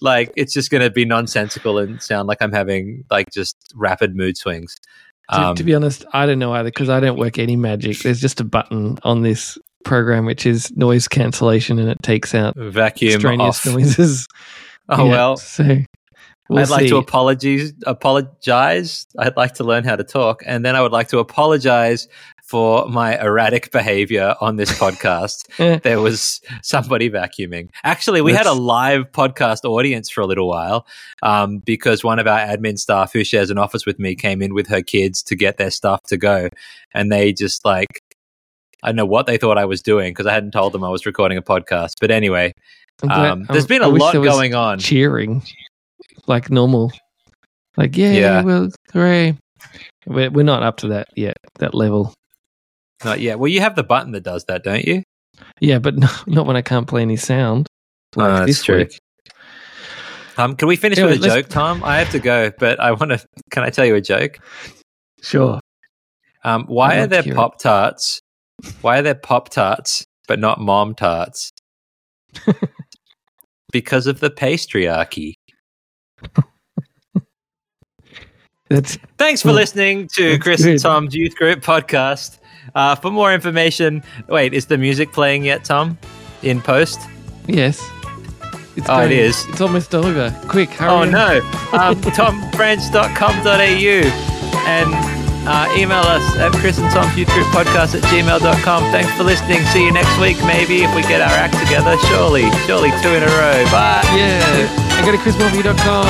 like 0.00 0.30
it's 0.36 0.52
just 0.52 0.70
going 0.70 0.82
to 0.82 0.90
be 0.90 1.04
nonsensical 1.04 1.78
and 1.78 2.02
sound 2.02 2.28
like 2.28 2.38
I'm 2.42 2.52
having 2.52 3.04
like 3.10 3.30
just 3.30 3.56
rapid 3.74 4.14
mood 4.14 4.36
swings. 4.36 4.76
To, 5.30 5.40
Um, 5.40 5.56
to 5.56 5.64
be 5.64 5.74
honest, 5.74 6.04
I 6.12 6.26
don't 6.26 6.38
know 6.38 6.52
either 6.52 6.68
because 6.68 6.88
I 6.88 7.00
don't 7.00 7.18
work 7.18 7.38
any 7.38 7.56
magic. 7.56 7.98
There's 8.00 8.20
just 8.20 8.40
a 8.40 8.44
button 8.44 8.98
on 9.04 9.22
this 9.22 9.56
program 9.84 10.24
which 10.26 10.46
is 10.46 10.70
noise 10.76 11.08
cancellation 11.08 11.78
and 11.78 11.88
it 11.88 12.02
takes 12.02 12.34
out 12.34 12.54
vacuum 12.56 13.14
extraneous 13.14 13.66
off. 13.66 13.72
noises. 13.72 14.28
Oh 14.88 15.04
Yeah, 15.06 15.10
well, 15.12 15.36
So 15.36 15.78
we'll 16.48 16.58
I'd 16.58 16.68
like 16.68 16.82
see. 16.82 16.88
to 16.88 16.96
apologize. 16.96 17.72
Apologize. 17.86 19.06
I'd 19.18 19.36
like 19.36 19.54
to 19.54 19.64
learn 19.64 19.84
how 19.84 19.94
to 19.96 20.04
talk, 20.04 20.42
and 20.44 20.64
then 20.64 20.74
I 20.76 20.80
would 20.82 20.92
like 20.92 21.08
to 21.08 21.18
apologize 21.18 22.08
for 22.52 22.86
my 22.86 23.18
erratic 23.18 23.72
behavior 23.72 24.34
on 24.42 24.56
this 24.56 24.70
podcast. 24.78 25.48
There 25.82 26.00
was 26.00 26.42
somebody 26.62 27.08
vacuuming. 27.08 27.70
Actually, 27.82 28.20
we 28.20 28.34
had 28.34 28.44
a 28.44 28.52
live 28.52 29.10
podcast 29.10 29.64
audience 29.64 30.10
for 30.10 30.20
a 30.20 30.26
little 30.26 30.48
while 30.48 30.86
um, 31.22 31.60
because 31.60 32.04
one 32.04 32.18
of 32.18 32.26
our 32.26 32.40
admin 32.40 32.78
staff 32.78 33.10
who 33.14 33.24
shares 33.24 33.48
an 33.48 33.56
office 33.56 33.86
with 33.86 33.98
me 33.98 34.14
came 34.14 34.42
in 34.42 34.52
with 34.52 34.66
her 34.68 34.82
kids 34.82 35.22
to 35.22 35.34
get 35.34 35.56
their 35.56 35.70
stuff 35.70 36.02
to 36.08 36.18
go. 36.18 36.50
And 36.92 37.10
they 37.10 37.32
just 37.32 37.64
like, 37.64 38.02
I 38.82 38.88
don't 38.88 38.96
know 38.96 39.06
what 39.06 39.26
they 39.26 39.38
thought 39.38 39.56
I 39.56 39.64
was 39.64 39.80
doing 39.80 40.10
because 40.10 40.26
I 40.26 40.34
hadn't 40.34 40.50
told 40.50 40.74
them 40.74 40.84
I 40.84 40.90
was 40.90 41.06
recording 41.06 41.38
a 41.38 41.42
podcast. 41.42 41.92
But 42.02 42.10
anyway, 42.10 42.52
um, 43.08 43.46
there's 43.48 43.66
been 43.66 43.82
I 43.82 43.86
a 43.86 43.90
wish 43.90 44.02
lot 44.02 44.12
going 44.12 44.54
on. 44.54 44.78
Cheering 44.78 45.42
like 46.26 46.50
normal. 46.50 46.92
Like, 47.78 47.96
yeah, 47.96 48.12
Yeah. 48.12 48.42
well, 48.42 48.68
hooray. 48.92 49.38
We're, 50.06 50.30
we're 50.30 50.42
not 50.44 50.62
up 50.62 50.76
to 50.78 50.88
that 50.88 51.08
yet, 51.16 51.38
that 51.60 51.72
level. 51.72 52.12
Not 53.04 53.20
yet. 53.20 53.38
Well, 53.38 53.48
you 53.48 53.60
have 53.60 53.74
the 53.76 53.82
button 53.82 54.12
that 54.12 54.22
does 54.22 54.44
that, 54.44 54.62
don't 54.64 54.84
you? 54.84 55.02
Yeah, 55.60 55.78
but 55.78 55.96
no, 55.98 56.08
not 56.26 56.46
when 56.46 56.56
I 56.56 56.62
can't 56.62 56.86
play 56.86 57.02
any 57.02 57.16
sound. 57.16 57.68
Like 58.16 58.30
Oh, 58.30 58.34
that's 58.36 58.46
this 58.46 58.64
true. 58.64 58.78
week. 58.78 58.98
Um, 60.38 60.56
can 60.56 60.66
we 60.68 60.76
finish 60.76 60.98
Anyway, 60.98 61.14
with 61.14 61.24
a 61.24 61.28
let's- 61.28 61.34
joke, 61.42 61.48
Tom? 61.48 61.82
I 61.84 61.98
have 61.98 62.10
to 62.12 62.18
go, 62.18 62.50
but 62.58 62.80
I 62.80 62.92
want 62.92 63.10
to. 63.12 63.24
Can 63.50 63.62
I 63.64 63.70
tell 63.70 63.84
you 63.84 63.94
a 63.94 64.00
joke? 64.00 64.38
Sure. 65.22 65.60
Um, 66.44 66.64
why 66.66 66.98
are 66.98 67.06
there. 67.06 67.22
Pop 67.22 67.58
Tarts? 67.58 68.20
Why 68.80 68.98
are 68.98 69.02
there 69.02 69.14
Pop 69.14 69.48
Tarts 69.50 70.04
but 70.28 70.38
not 70.38 70.60
Mom 70.60 70.94
Tarts? 70.94 71.50
because 73.72 74.06
of 74.06 74.20
the 74.20 74.30
patriarchy. 74.30 75.34
That's 78.68 78.96
Thanks 79.18 79.42
for 79.42 79.52
listening 79.52 80.08
to 80.14 80.38
Chris 80.38 80.64
and. 80.64 80.80
Tom's 80.80 81.14
Youth 81.14 81.34
Group 81.36 81.60
podcast. 81.60 82.38
Uh, 82.74 82.94
for 82.94 83.10
more 83.10 83.32
information, 83.34 84.02
wait, 84.28 84.54
is 84.54 84.66
the 84.66 84.78
music 84.78 85.12
playing 85.12 85.44
yet, 85.44 85.64
Tom? 85.64 85.98
In 86.42 86.60
post? 86.60 87.00
yes. 87.46 87.80
It's 88.74 88.88
Oh, 88.88 89.00
it 89.00 89.08
going- 89.08 89.18
is. 89.18 89.44
It's 89.50 89.60
almost 89.60 89.94
over. 89.94 90.34
Quick, 90.48 90.70
hurry. 90.70 90.90
Oh 90.90 91.02
up. 91.02 91.10
no. 91.10 91.40
Um, 91.78 92.00
tomfrench.com.au 92.16 94.00
and 94.64 94.94
uh, 95.46 95.68
email 95.76 96.00
us 96.00 96.36
at 96.38 96.52
Chris 96.52 96.78
and 96.78 96.88
Youth 97.18 97.28
Group 97.28 97.46
Podcast 97.48 97.94
at 97.96 98.02
gmail.com. 98.08 98.82
Thanks 98.92 99.12
for 99.14 99.24
listening. 99.24 99.60
See 99.66 99.84
you 99.84 99.92
next 99.92 100.16
week, 100.20 100.38
maybe, 100.46 100.84
if 100.84 100.94
we 100.94 101.02
get 101.02 101.20
our 101.20 101.28
act 101.36 101.58
together. 101.58 101.98
Surely, 102.08 102.48
surely 102.64 102.90
two 103.02 103.10
in 103.10 103.22
a 103.22 103.26
row. 103.26 103.64
Bye. 103.70 104.00
Yeah. 104.16 104.40
And 104.96 105.04
go 105.04 105.12
to 105.12 105.18
chrismorphew.com. 105.18 106.06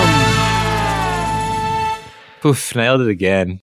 Oof, 2.49 2.75
nailed 2.77 3.01
it 3.01 3.09
again. 3.09 3.62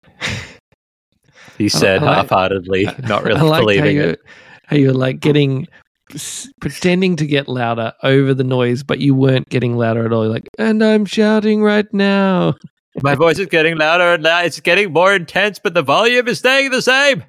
He 1.59 1.69
said 1.69 2.03
like- 2.03 2.17
half-heartedly, 2.17 2.89
not 3.09 3.25
really 3.25 3.41
like 3.41 3.53
how 3.53 3.61
believing 3.61 3.97
you, 3.97 4.03
it. 4.03 4.21
How 4.67 4.77
you're 4.77 4.93
like 4.93 5.21
getting, 5.21 5.67
pretending 6.61 7.17
to 7.17 7.27
get 7.27 7.49
louder 7.49 7.93
over 8.03 8.35
the 8.35 8.45
noise, 8.45 8.83
but 8.83 8.99
you 8.99 9.15
weren't 9.15 9.49
getting 9.49 9.77
louder 9.77 10.07
at 10.07 10.13
all. 10.13 10.25
You're 10.25 10.33
like, 10.33 10.49
and 10.59 10.83
I'm 10.83 11.05
shouting 11.05 11.63
right 11.63 11.87
now. 11.93 12.55
My 13.03 13.15
voice 13.17 13.39
is 13.39 13.47
getting 13.47 13.77
louder 13.77 14.15
and 14.15 14.23
louder. 14.23 14.47
It's 14.47 14.61
getting 14.61 14.93
more 14.93 15.15
intense, 15.15 15.59
but 15.59 15.75
the 15.75 15.83
volume 15.83 16.29
is 16.29 16.39
staying 16.39 16.71
the 16.71 16.83
same. 16.83 17.25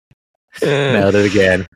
Nailed 0.62 1.14
it 1.14 1.26
again. 1.26 1.66